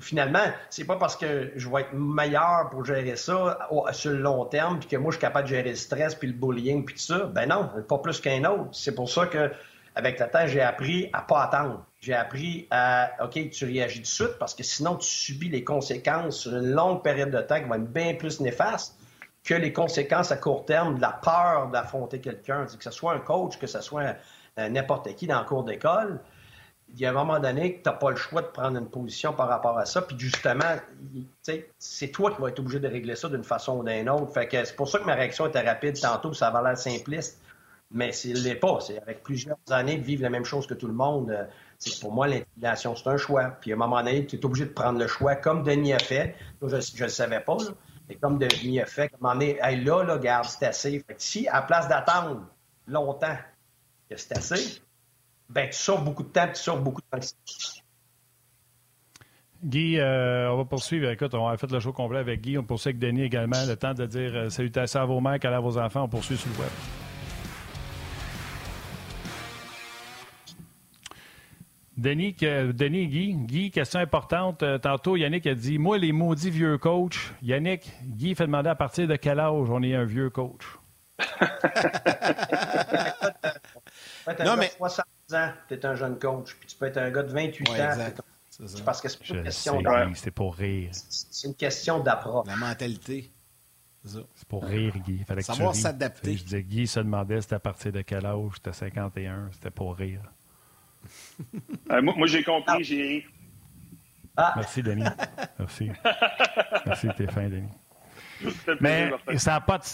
[0.00, 4.44] finalement, c'est pas parce que je vais être meilleur pour gérer ça sur le long
[4.46, 6.96] terme, puis que moi je suis capable de gérer le stress, puis le bullying, puis
[6.96, 7.26] tout ça.
[7.26, 8.70] Ben non, pas plus qu'un autre.
[8.72, 9.52] C'est pour ça que
[9.94, 11.86] avec le temps, j'ai appris à pas attendre.
[12.00, 15.62] J'ai appris à, OK, tu réagis tout de suite parce que sinon, tu subis les
[15.62, 18.98] conséquences sur une longue période de temps qui va être bien plus néfaste
[19.44, 22.64] que les conséquences à court terme de la peur d'affronter quelqu'un.
[22.64, 24.16] Que ce soit un coach, que ce soit
[24.58, 26.20] euh, n'importe qui dans le cours d'école,
[26.92, 28.88] il y a un moment donné que tu n'as pas le choix de prendre une
[28.88, 30.02] position par rapport à ça.
[30.02, 30.76] Puis justement,
[31.78, 34.32] c'est toi qui vas être obligé de régler ça d'une façon ou d'une autre.
[34.32, 37.40] Fait que c'est pour ça que ma réaction était rapide tantôt, ça va l'air simpliste.
[37.90, 38.78] Mais ce n'est pas.
[38.80, 41.30] C'est avec plusieurs années de vivre la même chose que tout le monde.
[41.30, 41.44] Euh,
[42.00, 43.56] pour moi, l'intimidation, c'est un choix.
[43.60, 45.98] Puis à un moment donné, tu es obligé de prendre le choix, comme Denis a
[45.98, 46.34] fait.
[46.62, 47.58] je ne le savais pas,
[48.08, 48.38] mais comme
[48.86, 49.58] fait, à un moment donné,
[50.04, 51.04] là, garde, c'est assez.
[51.16, 52.46] Si, à place d'attendre
[52.86, 53.36] longtemps
[54.10, 54.82] que c'est assez,
[55.48, 57.26] ben, tu sauves beaucoup de temps, tu sauves beaucoup de temps.
[59.64, 61.08] Guy, euh, on va poursuivre.
[61.08, 62.58] Écoute, on a fait le show complet avec Guy.
[62.58, 63.64] On poursuit avec Denis également.
[63.66, 66.02] Le temps de dire euh, salutations à vos mères, à vos enfants.
[66.02, 66.70] On poursuit sur le web.
[71.96, 74.62] Denis, Denis Guy, Guy, question importante.
[74.62, 77.18] Euh, tantôt, Yannick a dit Moi, les maudits vieux coachs.
[77.42, 80.64] Yannick, Guy fait demander à partir de quel âge on est un vieux coach?
[84.44, 84.70] non, mais.
[84.76, 86.56] 60 ans, tu es un jeune coach.
[86.58, 87.74] Puis tu peux être un gars de 28 ans.
[88.50, 89.82] C'est parce que c'est une question
[90.14, 90.90] C'est pour rire.
[90.92, 92.46] C'est une question d'approche.
[92.46, 93.30] La mentalité.
[94.04, 95.24] C'est pour rire, Guy.
[95.24, 96.36] Fallait Savoir s'adapter.
[96.36, 98.52] Je disais, Guy se demandait c'était à partir de quel âge?
[98.56, 99.48] C'était 51.
[99.52, 100.20] C'était pour rire.
[101.90, 103.24] Euh, moi, j'ai compris, j'ai ri.
[104.36, 104.54] Ah.
[104.56, 105.04] Merci, Denis.
[105.58, 105.90] Merci.
[106.86, 107.68] Merci, t'es fin, Denis.
[108.80, 109.84] Mais ça n'a pas, de,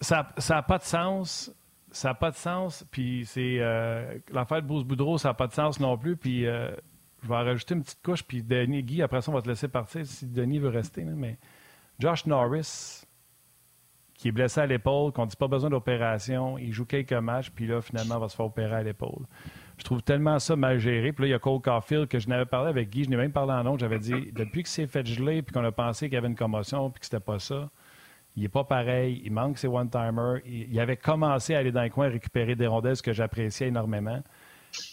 [0.00, 1.54] ça, ça pas de sens.
[1.92, 2.84] Ça n'a pas de sens.
[2.90, 6.16] Puis c'est euh, l'affaire de Bruce Boudreau, ça n'a pas de sens non plus.
[6.16, 6.70] Puis euh,
[7.22, 8.22] je vais en rajouter une petite couche.
[8.24, 11.04] Puis Denis, Guy, après ça, on va te laisser partir si Denis veut rester.
[11.04, 11.38] mais
[12.00, 13.04] Josh Norris,
[14.14, 17.66] qui est blessé à l'épaule, qu'on dit pas besoin d'opération, il joue quelques matchs, puis
[17.66, 19.26] là, finalement, va se faire opérer à l'épaule.
[19.80, 21.12] Je trouve tellement ça mal géré.
[21.12, 23.16] Puis là, il y a Cole Caulfield que je n'avais parlé avec Guy, je n'ai
[23.16, 26.06] même parlé en nom, j'avais dit, depuis que c'est fait geler, puis qu'on a pensé
[26.06, 27.70] qu'il y avait une commotion, puis que c'était pas ça,
[28.36, 30.40] il n'est pas pareil, il manque ses one-timers.
[30.46, 34.22] Il, avait commencé à aller dans les coins récupérer des rondelles, ce que j'appréciais énormément.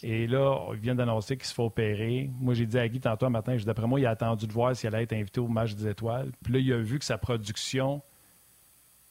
[0.02, 2.30] Et là, il vient d'annoncer qu'il se fait opérer.
[2.40, 4.74] Moi, j'ai dit à Guy tantôt un matin, d'après moi, il a attendu de voir
[4.74, 6.32] s'il allait être invité au match des étoiles.
[6.42, 8.02] Puis là, il a vu que sa production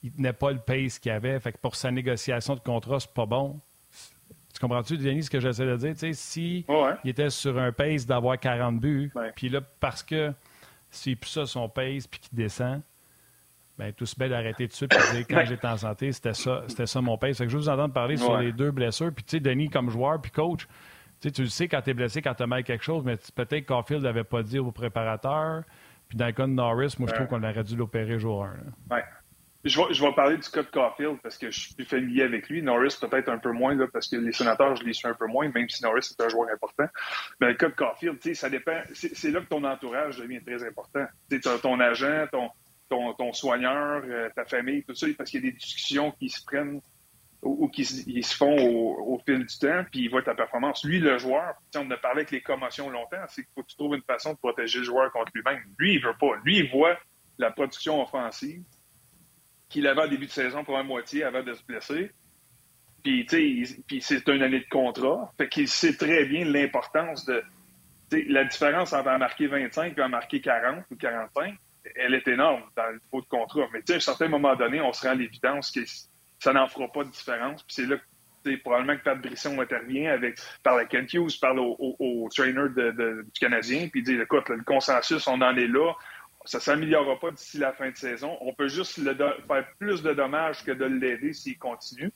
[0.03, 1.39] il tenait pas le pace qu'il avait.
[1.39, 3.59] Fait que pour sa négociation de contrat, c'est pas bon.
[4.57, 5.95] Tu comprends-tu, Denis, ce que j'essaie de dire?
[5.95, 6.65] S'il si
[7.03, 10.33] il était sur un pace d'avoir 40 buts, puis là, parce que
[10.89, 12.81] s'il plus ça son pace puis qu'il descend,
[13.77, 16.33] ben, tout se bête d'arrêter tout de suite et dire quand j'étais en santé, c'était
[16.33, 17.37] ça, c'était ça mon pace.
[17.37, 19.13] Fait que je vous entends parler sur les deux blessures.
[19.13, 20.67] Puis, tu sais, Denis, comme joueur puis coach,
[21.21, 23.67] tu le sais quand tu es blessé, quand tu as mal quelque chose, mais peut-être
[23.67, 25.61] qu'Offfield n'avait pas dit au préparateur.
[26.09, 28.95] Puis dans le cas de Norris, moi, je trouve qu'on aurait dû l'opérer jour 1.
[28.95, 29.03] Ouais.
[29.67, 32.61] Je vais, je parler de Caulfield parce que je suis plus familier avec lui.
[32.61, 35.49] Norris peut-être un peu moins parce que les sénateurs, je les suis un peu moins,
[35.49, 36.85] même si Norris est un joueur important.
[37.39, 38.79] Mais de Caulfield, ça dépend.
[38.93, 41.05] C'est là que ton entourage devient très important.
[41.29, 42.49] Tu ton agent, ton,
[42.89, 46.29] ton, ton soigneur, euh, ta famille, tout ça, parce qu'il y a des discussions qui
[46.29, 46.81] se prennent
[47.41, 50.83] ou, qui se font au, fil du temps, puis il voit ta performance.
[50.83, 53.75] Lui, le joueur, on a parlé avec les commotions longtemps, c'est qu'il faut que tu
[53.75, 55.61] trouves une façon de protéger le joueur contre lui-même.
[55.77, 56.35] Lui, il veut pas.
[56.43, 56.97] Lui, il voit
[57.37, 58.63] la production offensive
[59.69, 62.11] qu'il avait au début de saison pour un moitié avant de se blesser.
[63.03, 63.25] Puis,
[63.87, 65.31] puis c'est une année de contrat.
[65.37, 67.43] Fait qu'il sait très bien l'importance de.
[68.29, 71.55] La différence entre en marquer 25 et en marquer 40 ou 45,
[71.95, 73.67] elle est énorme dans le niveau de contrat.
[73.73, 75.81] Mais à un certain moment donné, on se rend à l'évidence que
[76.39, 77.63] ça n'en fera pas de différence.
[77.63, 78.03] Puis c'est là que
[78.55, 83.89] probablement que Pat Brisson intervient avec, par la Kent Hughes, parle au, trainer du Canadien,
[83.89, 85.93] puis dit écoute, le consensus, on en est là.
[86.47, 88.37] Ça ne s'améliorera pas d'ici la fin de saison.
[88.39, 92.11] On peut juste faire plus de dommages que de l'aider s'il continue.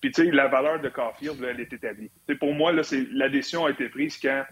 [0.00, 2.10] Puis, tu sais, la valeur de Caulfield, elle est établie.
[2.38, 4.44] pour moi, là, la décision a été prise quand,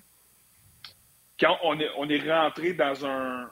[1.38, 3.48] quand on, est, on est rentré dans un,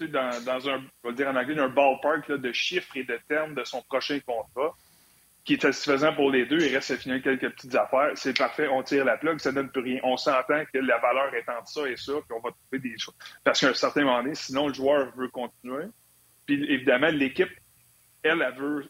[0.00, 3.54] dans, dans un, on va dire en anglais, un ballpark de chiffres et de termes
[3.54, 4.74] de son prochain contrat,
[5.44, 6.60] qui est satisfaisant pour les deux.
[6.60, 8.12] Il reste à finir quelques petites affaires.
[8.14, 10.00] C'est parfait, on tire la plug, ça donne plus rien.
[10.02, 12.98] On s'entend que la valeur est entre ça et ça, puis on va trouver des
[12.98, 13.14] choses.
[13.44, 15.84] Parce qu'à un certain moment donné, sinon le joueur veut continuer.
[16.46, 17.50] Puis évidemment, l'équipe,
[18.22, 18.88] elle, elle veut,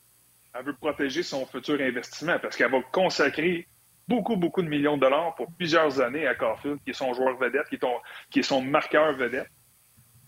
[0.55, 3.67] elle veut protéger son futur investissement parce qu'elle va consacrer
[4.07, 7.37] beaucoup, beaucoup de millions de dollars pour plusieurs années à Carfield, qui est son joueur
[7.37, 7.79] vedette, qui
[8.31, 9.49] qui est son marqueur vedette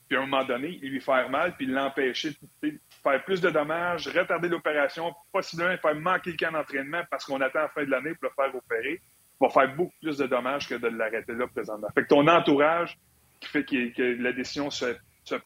[0.08, 2.30] puis à un moment donné, lui faire mal, puis l'empêcher
[2.62, 7.40] de faire plus de dommages, retarder l'opération, possiblement faire manquer le camp d'entraînement parce qu'on
[7.40, 9.00] attend la fin de l'année pour le faire opérer,
[9.40, 11.88] va faire beaucoup plus de dommages que de l'arrêter là présentement.
[11.94, 12.96] Fait que ton entourage
[13.40, 14.94] qui fait que, la décision se,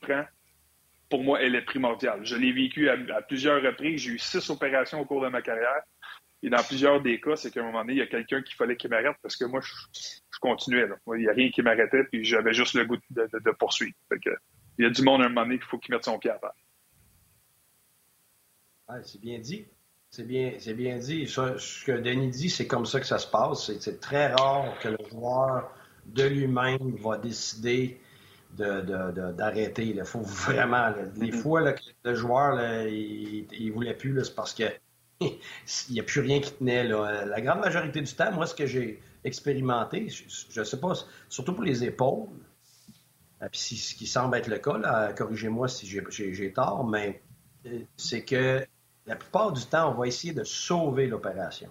[0.01, 0.25] prend,
[1.09, 2.21] pour moi, elle est primordiale.
[2.23, 4.03] Je l'ai vécu à, plusieurs reprises.
[4.03, 5.83] J'ai eu six opérations au cours de ma carrière.
[6.43, 8.55] Et dans plusieurs des cas, c'est qu'à un moment donné, il y a quelqu'un qui
[8.55, 9.73] fallait qu'il m'arrête parce que moi, je,
[10.41, 10.87] continuais.
[11.09, 13.95] il n'y a rien qui m'arrêtait, puis j'avais juste le goût de, poursuivre.
[14.79, 16.31] il y a du monde à un moment donné qu'il faut qu'il mette son pied
[16.31, 16.55] à terre.
[19.05, 19.67] c'est bien dit.
[20.09, 21.27] C'est bien, c'est bien dit.
[21.29, 23.71] ce que Denis dit, c'est comme ça que ça se passe.
[23.79, 25.71] C'est, très rare que le joueur
[26.07, 28.01] de lui-même va décider
[28.57, 29.87] d'arrêter.
[29.87, 30.89] Il faut vraiment.
[31.17, 31.43] les mm-hmm.
[31.43, 34.65] fois que le joueur, il ne voulait plus, c'est parce que
[35.21, 35.39] il
[35.91, 36.85] n'y a plus rien qui tenait.
[36.85, 40.93] La grande majorité du temps, moi, ce que j'ai expérimenté, je ne sais pas,
[41.29, 42.29] surtout pour les épaules,
[43.43, 47.23] euh, puis ce qui semble être le cas, corrigez-moi si j'ai tort, mais
[47.67, 48.65] euh, c'est que
[49.07, 51.69] la plupart du temps, on va essayer de sauver l'opération.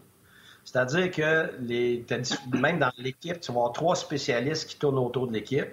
[0.63, 5.71] C'est-à-dire que même dans l'équipe, tu vas avoir trois spécialistes qui tournent autour de l'équipe,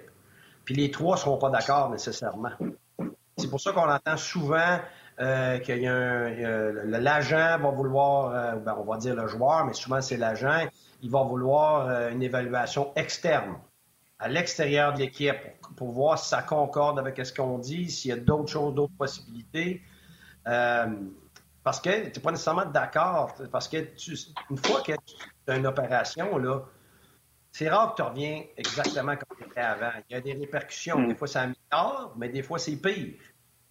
[0.65, 2.51] puis les trois ne seront pas d'accord nécessairement.
[3.37, 4.79] C'est pour ça qu'on entend souvent
[5.19, 9.65] euh, qu'il y a un, l'agent va vouloir, euh, ben, on va dire le joueur,
[9.65, 10.67] mais souvent c'est l'agent,
[11.01, 13.55] il va vouloir euh, une évaluation externe,
[14.19, 15.35] à l'extérieur de l'équipe,
[15.75, 18.95] pour, voir si ça concorde avec ce qu'on dit, s'il y a d'autres choses, d'autres
[18.97, 19.81] possibilités.
[20.43, 23.77] parce que tu n'es pas nécessairement d'accord, parce que
[24.49, 26.61] une fois que tu as une opération, là,
[27.51, 29.91] c'est rare que tu reviens exactement comme tu étais avant.
[30.09, 30.99] Il y a des répercussions.
[30.99, 31.07] Mm.
[31.07, 33.15] Des fois, c'est améliore, mais des fois, c'est pire.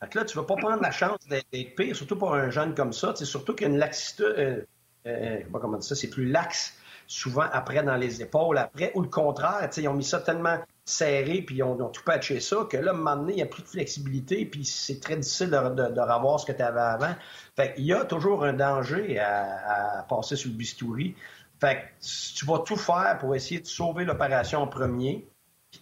[0.01, 2.51] Fait que là, tu ne vas pas prendre la chance d'être pire, surtout pour un
[2.51, 3.14] jeune comme ça.
[3.16, 4.24] Surtout qu'il y a une laxité.
[4.24, 4.66] Euh,
[5.07, 6.76] euh, comment dire ça, c'est plus laxe
[7.07, 11.42] souvent après dans les épaules, après, ou le contraire, ils ont mis ça tellement serré,
[11.42, 13.47] puis ils ont, tout patché ça, que là, à un moment donné, il n'y a
[13.47, 17.14] plus de flexibilité, puis c'est très difficile de, de, revoir ce que tu avais avant.
[17.57, 21.14] Fait qu'il y a toujours un danger à, passer sur le bistouri.
[21.61, 25.26] Fait que tu vas tout faire pour essayer de sauver l'opération en premier,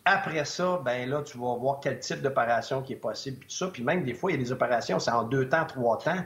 [0.04, 3.54] après ça, ben là, tu vas voir quel type d'opération qui est possible, puis tout
[3.54, 3.68] ça.
[3.68, 6.24] Puis même des fois, il y a des opérations, c'est en deux temps, trois temps.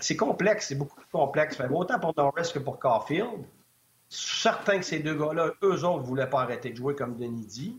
[0.00, 1.58] c'est complexe, c'est beaucoup plus complexe.
[1.72, 3.44] autant pour Norris que pour Caulfield.
[4.08, 7.46] Certain que ces deux gars-là, eux autres, ne voulaient pas arrêter de jouer, comme Denis
[7.46, 7.78] dit.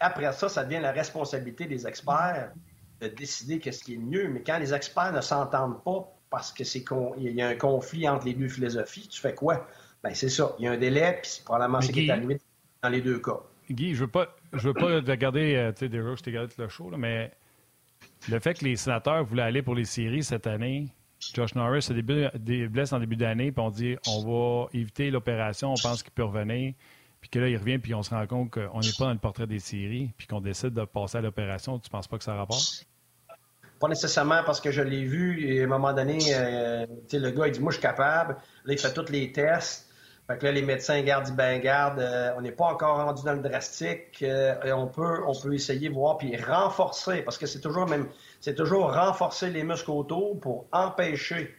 [0.00, 2.52] après ça, ça devient la responsabilité des experts
[3.00, 4.28] de décider qu'est-ce qui est mieux.
[4.28, 6.66] Mais quand les experts ne s'entendent pas parce qu'il
[7.18, 9.66] y a un conflit entre les deux philosophies, tu fais quoi?
[10.02, 10.54] Ben, c'est ça.
[10.58, 12.40] Il y a un délai, puis c'est probablement ce qui est arrivé
[12.82, 13.40] dans les deux cas.
[13.72, 16.90] Guy, je veux pas, veux pas regarder, euh, tu sais, des je t'ai le show,
[16.96, 17.32] mais
[18.28, 20.88] le fait que les sénateurs voulaient aller pour les séries cette année,
[21.34, 25.72] Josh Norris a des blesses en début d'année, puis on dit on va éviter l'opération,
[25.72, 26.74] on pense qu'il peut revenir,
[27.20, 29.18] puis que là, il revient, puis on se rend compte qu'on n'est pas dans le
[29.18, 31.78] portrait des séries, puis qu'on décide de passer à l'opération.
[31.78, 32.84] Tu penses pas que ça rapporte?
[33.78, 37.46] Pas nécessairement parce que je l'ai vu, et à un moment donné, euh, le gars,
[37.46, 38.36] il dit Moi, je suis capable.
[38.64, 39.88] Là, il fait tous les tests.
[40.28, 43.32] Fait que là, les médecins gardent, ben garde, euh, on n'est pas encore rendu dans
[43.32, 44.22] le drastique.
[44.22, 48.08] Euh, et on peut, on peut essayer voir puis renforcer, parce que c'est toujours même,
[48.40, 51.54] c'est toujours renforcer les muscles autour pour empêcher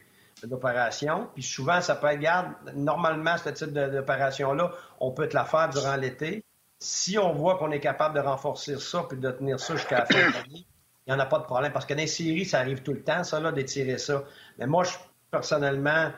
[0.49, 1.29] l'opération.
[1.33, 5.69] Puis souvent, ça peut être, garde, normalement, ce type d'opération-là, on peut te la faire
[5.69, 6.43] durant l'été.
[6.79, 10.05] Si on voit qu'on est capable de renforcer ça puis de tenir ça jusqu'à la
[10.05, 10.65] fin de l'année,
[11.05, 11.71] il n'y en a pas de problème.
[11.71, 14.23] Parce que dans les séries, ça arrive tout le temps, ça, là, d'étirer ça.
[14.57, 14.93] Mais moi, je,
[15.31, 16.11] personnellement,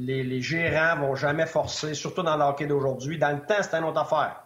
[0.00, 3.18] les, les, gérants vont jamais forcer, surtout dans le hockey d'aujourd'hui.
[3.18, 4.42] Dans le temps, c'est une autre affaire.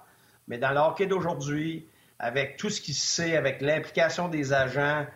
[0.49, 1.89] Mais dans le hockey d'aujourd'hui,
[2.19, 5.07] avec tout ce qui se sait, avec l'implication des agents,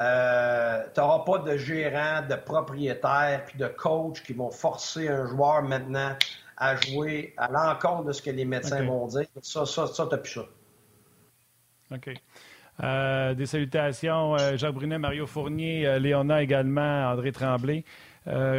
[0.00, 5.26] euh, tu n'auras pas de gérant, de propriétaire, puis de coach qui vont forcer un
[5.26, 6.16] joueur maintenant
[6.56, 9.26] à jouer à l'encontre de ce que les médecins vont dire.
[9.42, 10.44] Ça, ça, ça, t'as plus ça.
[11.92, 12.10] OK.
[12.82, 17.84] Euh, des salutations, euh, Jacques Brunet, Mario Fournier, euh, Léona également, André Tremblay.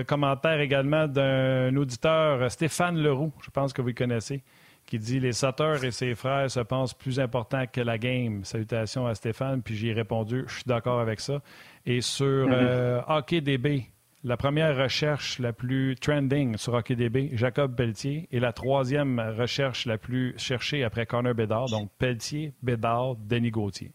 [0.07, 4.43] Commentaire également d'un auditeur, Stéphane Leroux, je pense que vous le connaissez,
[4.85, 8.43] qui dit Les sauteurs et ses frères se pensent plus importants que la game.
[8.43, 11.41] Salutations à Stéphane, puis j'ai répondu Je suis d'accord avec ça.
[11.85, 13.03] Et sur mm-hmm.
[13.07, 13.85] HockeyDB,
[14.23, 19.97] la première recherche la plus trending sur HockeyDB, Jacob Pelletier, et la troisième recherche la
[19.97, 23.93] plus cherchée après Connor Bedard, donc Pelletier, Bédard, Denis Gauthier.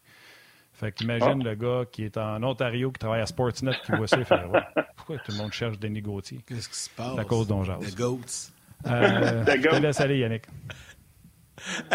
[0.76, 1.44] Fait qu'imagine ah.
[1.44, 4.36] le gars qui est en Ontario, qui travaille à Sportsnet, qui voit ça et fait
[4.94, 6.40] Pourquoi tout le monde cherche Denis Gauthier?
[6.46, 7.78] Qu'est-ce qui se passe À cause d'Ongeaz.
[7.78, 8.52] The Goats.
[8.86, 10.42] Euh, je te laisse aller, Yannick.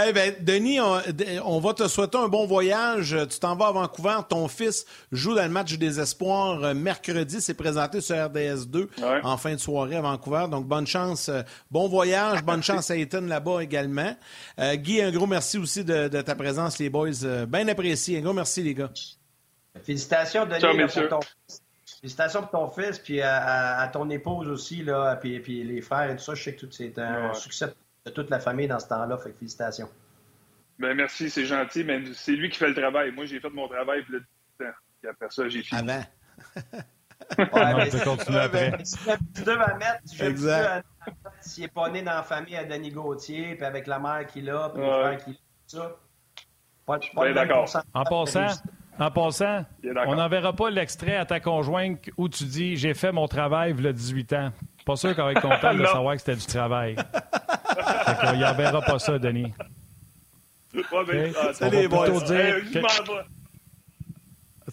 [0.07, 3.16] Eh bien, Denis, on, va te souhaiter un bon voyage.
[3.30, 4.18] Tu t'en vas à Vancouver.
[4.28, 7.41] Ton fils joue dans le match des espoirs euh, mercredi.
[7.41, 8.89] C'est présenté sur RDS 2
[9.24, 10.45] en fin de soirée à Vancouver.
[10.49, 11.30] Donc, bonne chance.
[11.30, 12.43] Euh, bon voyage.
[12.43, 14.16] Bonne chance à Ethan là-bas également.
[14.59, 17.45] Euh, Guy, un gros merci aussi de, ta présence, les boys.
[17.47, 18.18] bien apprécié.
[18.18, 18.91] Un gros merci, les gars.
[19.84, 21.20] Félicitations, Denis, pour ton
[22.01, 26.16] Félicitations pour ton fils, puis à, ton épouse aussi, là, puis, puis, les frères et
[26.16, 26.34] tout ça.
[26.34, 27.68] Je sais que c'est un succès
[28.06, 29.18] de toute la famille dans ce temps-là.
[29.18, 29.89] Fait félicitations.
[30.80, 33.12] Ben, merci, c'est gentil, mais c'est lui qui fait le travail.
[33.12, 34.22] Moi, j'ai fait mon travail le
[34.60, 34.66] temps.
[35.04, 35.82] Et après ça, j'ai fini.
[35.82, 36.04] Avant.
[37.38, 38.74] ouais, mais tu continuer après.
[38.84, 38.97] Si
[39.36, 40.86] tu devais mettre, je exact.
[41.39, 44.49] S'il n'est pas né dans la famille à Denis Gauthier, puis avec la mère qu'il
[44.49, 44.88] a, puis ouais.
[44.88, 45.95] le frère qu'il a, tout ça.
[46.86, 47.70] Pas, pas ben, d'accord.
[47.93, 48.47] En passant,
[48.99, 49.66] en passant,
[50.08, 53.84] on n'enverra pas l'extrait à ta conjointe où tu dis J'ai fait mon travail il
[53.84, 54.52] y a 18 ans.
[54.86, 56.95] Pas sûr qu'elle va être contente de savoir que c'était du travail.
[58.34, 59.53] Il n'y verra pas ça, Denis.
[60.73, 61.89] Ouais, ah, Salut,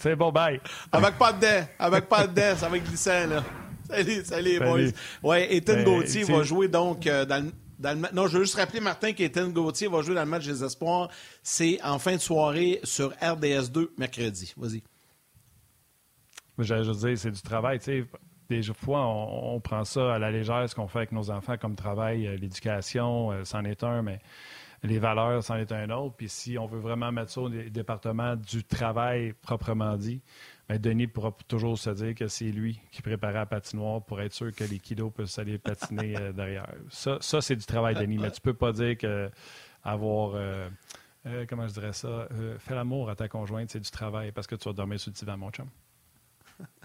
[0.01, 0.61] C'est bon, bye.
[0.93, 1.69] Avec pas de dents.
[1.79, 3.45] Avec pas de dents, ça va être glissant, là.
[3.89, 4.93] Salut, salut, les boys.
[5.23, 7.53] Ouais, Ethan ben, Gauthier va jouer donc euh, dans le.
[7.79, 10.45] Dans le, non, je veux juste rappeler, Martin, qu'Ethan Gauthier va jouer dans le match
[10.45, 11.09] des Espoirs.
[11.45, 14.53] C'est en fin de soirée sur RDS 2, mercredi.
[14.57, 14.83] Vas-y.
[16.59, 17.79] Je veux dire, c'est du travail.
[17.79, 18.05] Tu sais,
[18.49, 21.77] des fois, on, prend ça à la légère, ce qu'on fait avec nos enfants comme
[21.77, 24.21] travail, euh, l'éducation, euh, c'en est un, mais
[24.83, 26.17] les valeurs, c'en est un autre.
[26.17, 30.23] Puis si on veut vraiment mettre ça au département du travail proprement dit,
[30.69, 34.33] bien, Denis pourra toujours se dire que c'est lui qui préparait la patinoire pour être
[34.33, 36.73] sûr que les kilos peuvent aller patiner euh, derrière.
[36.89, 39.31] Ça, ça c'est du travail, Denis, mais tu peux pas dire que
[39.85, 40.33] avoir...
[41.49, 42.29] comment je dirais ça?
[42.59, 45.17] faire l'amour à ta conjointe, c'est du travail parce que tu vas dormir sur le
[45.17, 45.69] divan, mon chum.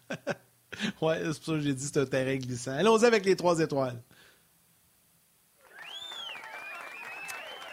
[1.01, 2.71] ouais, c'est pour ça que j'ai dit c'est un terrain glissant.
[2.71, 4.01] Allons-y avec les trois étoiles.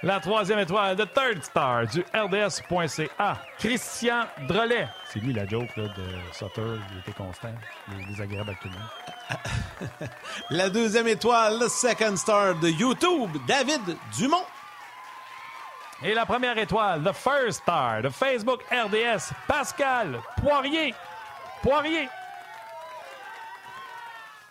[0.03, 4.89] La troisième étoile, The Third Star du RDS.ca, Christian Drolet.
[5.13, 7.53] C'est lui la joke là, de Sutter, il était constant,
[7.93, 10.11] il est désagréable avec tout le monde.
[10.51, 13.83] la deuxième étoile, le Second Star de YouTube, David
[14.17, 14.45] Dumont.
[16.03, 20.95] Et la première étoile, The First Star de Facebook RDS, Pascal Poirier.
[21.63, 22.09] Poirier.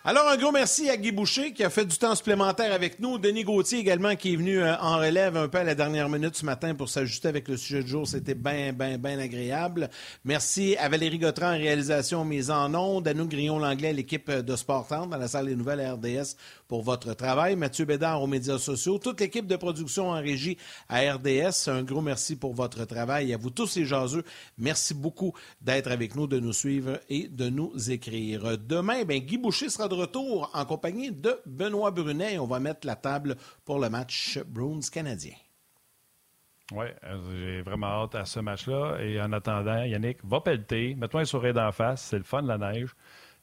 [0.02, 3.18] Alors, un gros merci à Guy Boucher qui a fait du temps supplémentaire avec nous.
[3.18, 6.34] Denis Gauthier également qui est venu euh, en relève un peu à la dernière minute
[6.36, 8.08] ce matin pour s'ajuster avec le sujet du jour.
[8.08, 9.90] C'était bien, bien, bien agréable.
[10.24, 14.86] Merci à Valérie Gautran en réalisation mise en ondes, à nous Grillon-Langlais, l'équipe de Sport
[14.88, 16.34] dans la salle des nouvelles RDS
[16.66, 17.54] pour votre travail.
[17.54, 20.56] Mathieu Bédard aux médias sociaux, toute l'équipe de production en régie
[20.88, 21.68] à RDS.
[21.68, 23.34] Un gros merci pour votre travail.
[23.34, 24.24] À vous tous les jaseux,
[24.56, 28.56] merci beaucoup d'être avec nous, de nous suivre et de nous écrire.
[28.56, 32.38] Demain, ben, Guy Boucher sera de retour en compagnie de Benoît Brunet.
[32.38, 35.34] On va mettre la table pour le match Bruins canadien.
[36.72, 38.98] Oui, euh, j'ai vraiment hâte à ce match-là.
[39.00, 40.94] Et en attendant, Yannick, va pelleter.
[40.94, 42.02] Mets-toi un sourire d'en face.
[42.02, 42.94] C'est le fun, la neige.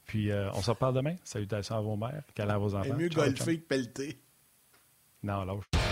[0.06, 1.14] Puis euh, on se reparle demain.
[1.22, 2.88] Salutations à vos mères, câlins à vos enfants.
[2.88, 4.18] C'est mieux golfer que pelleter.
[5.22, 5.87] Non, lâche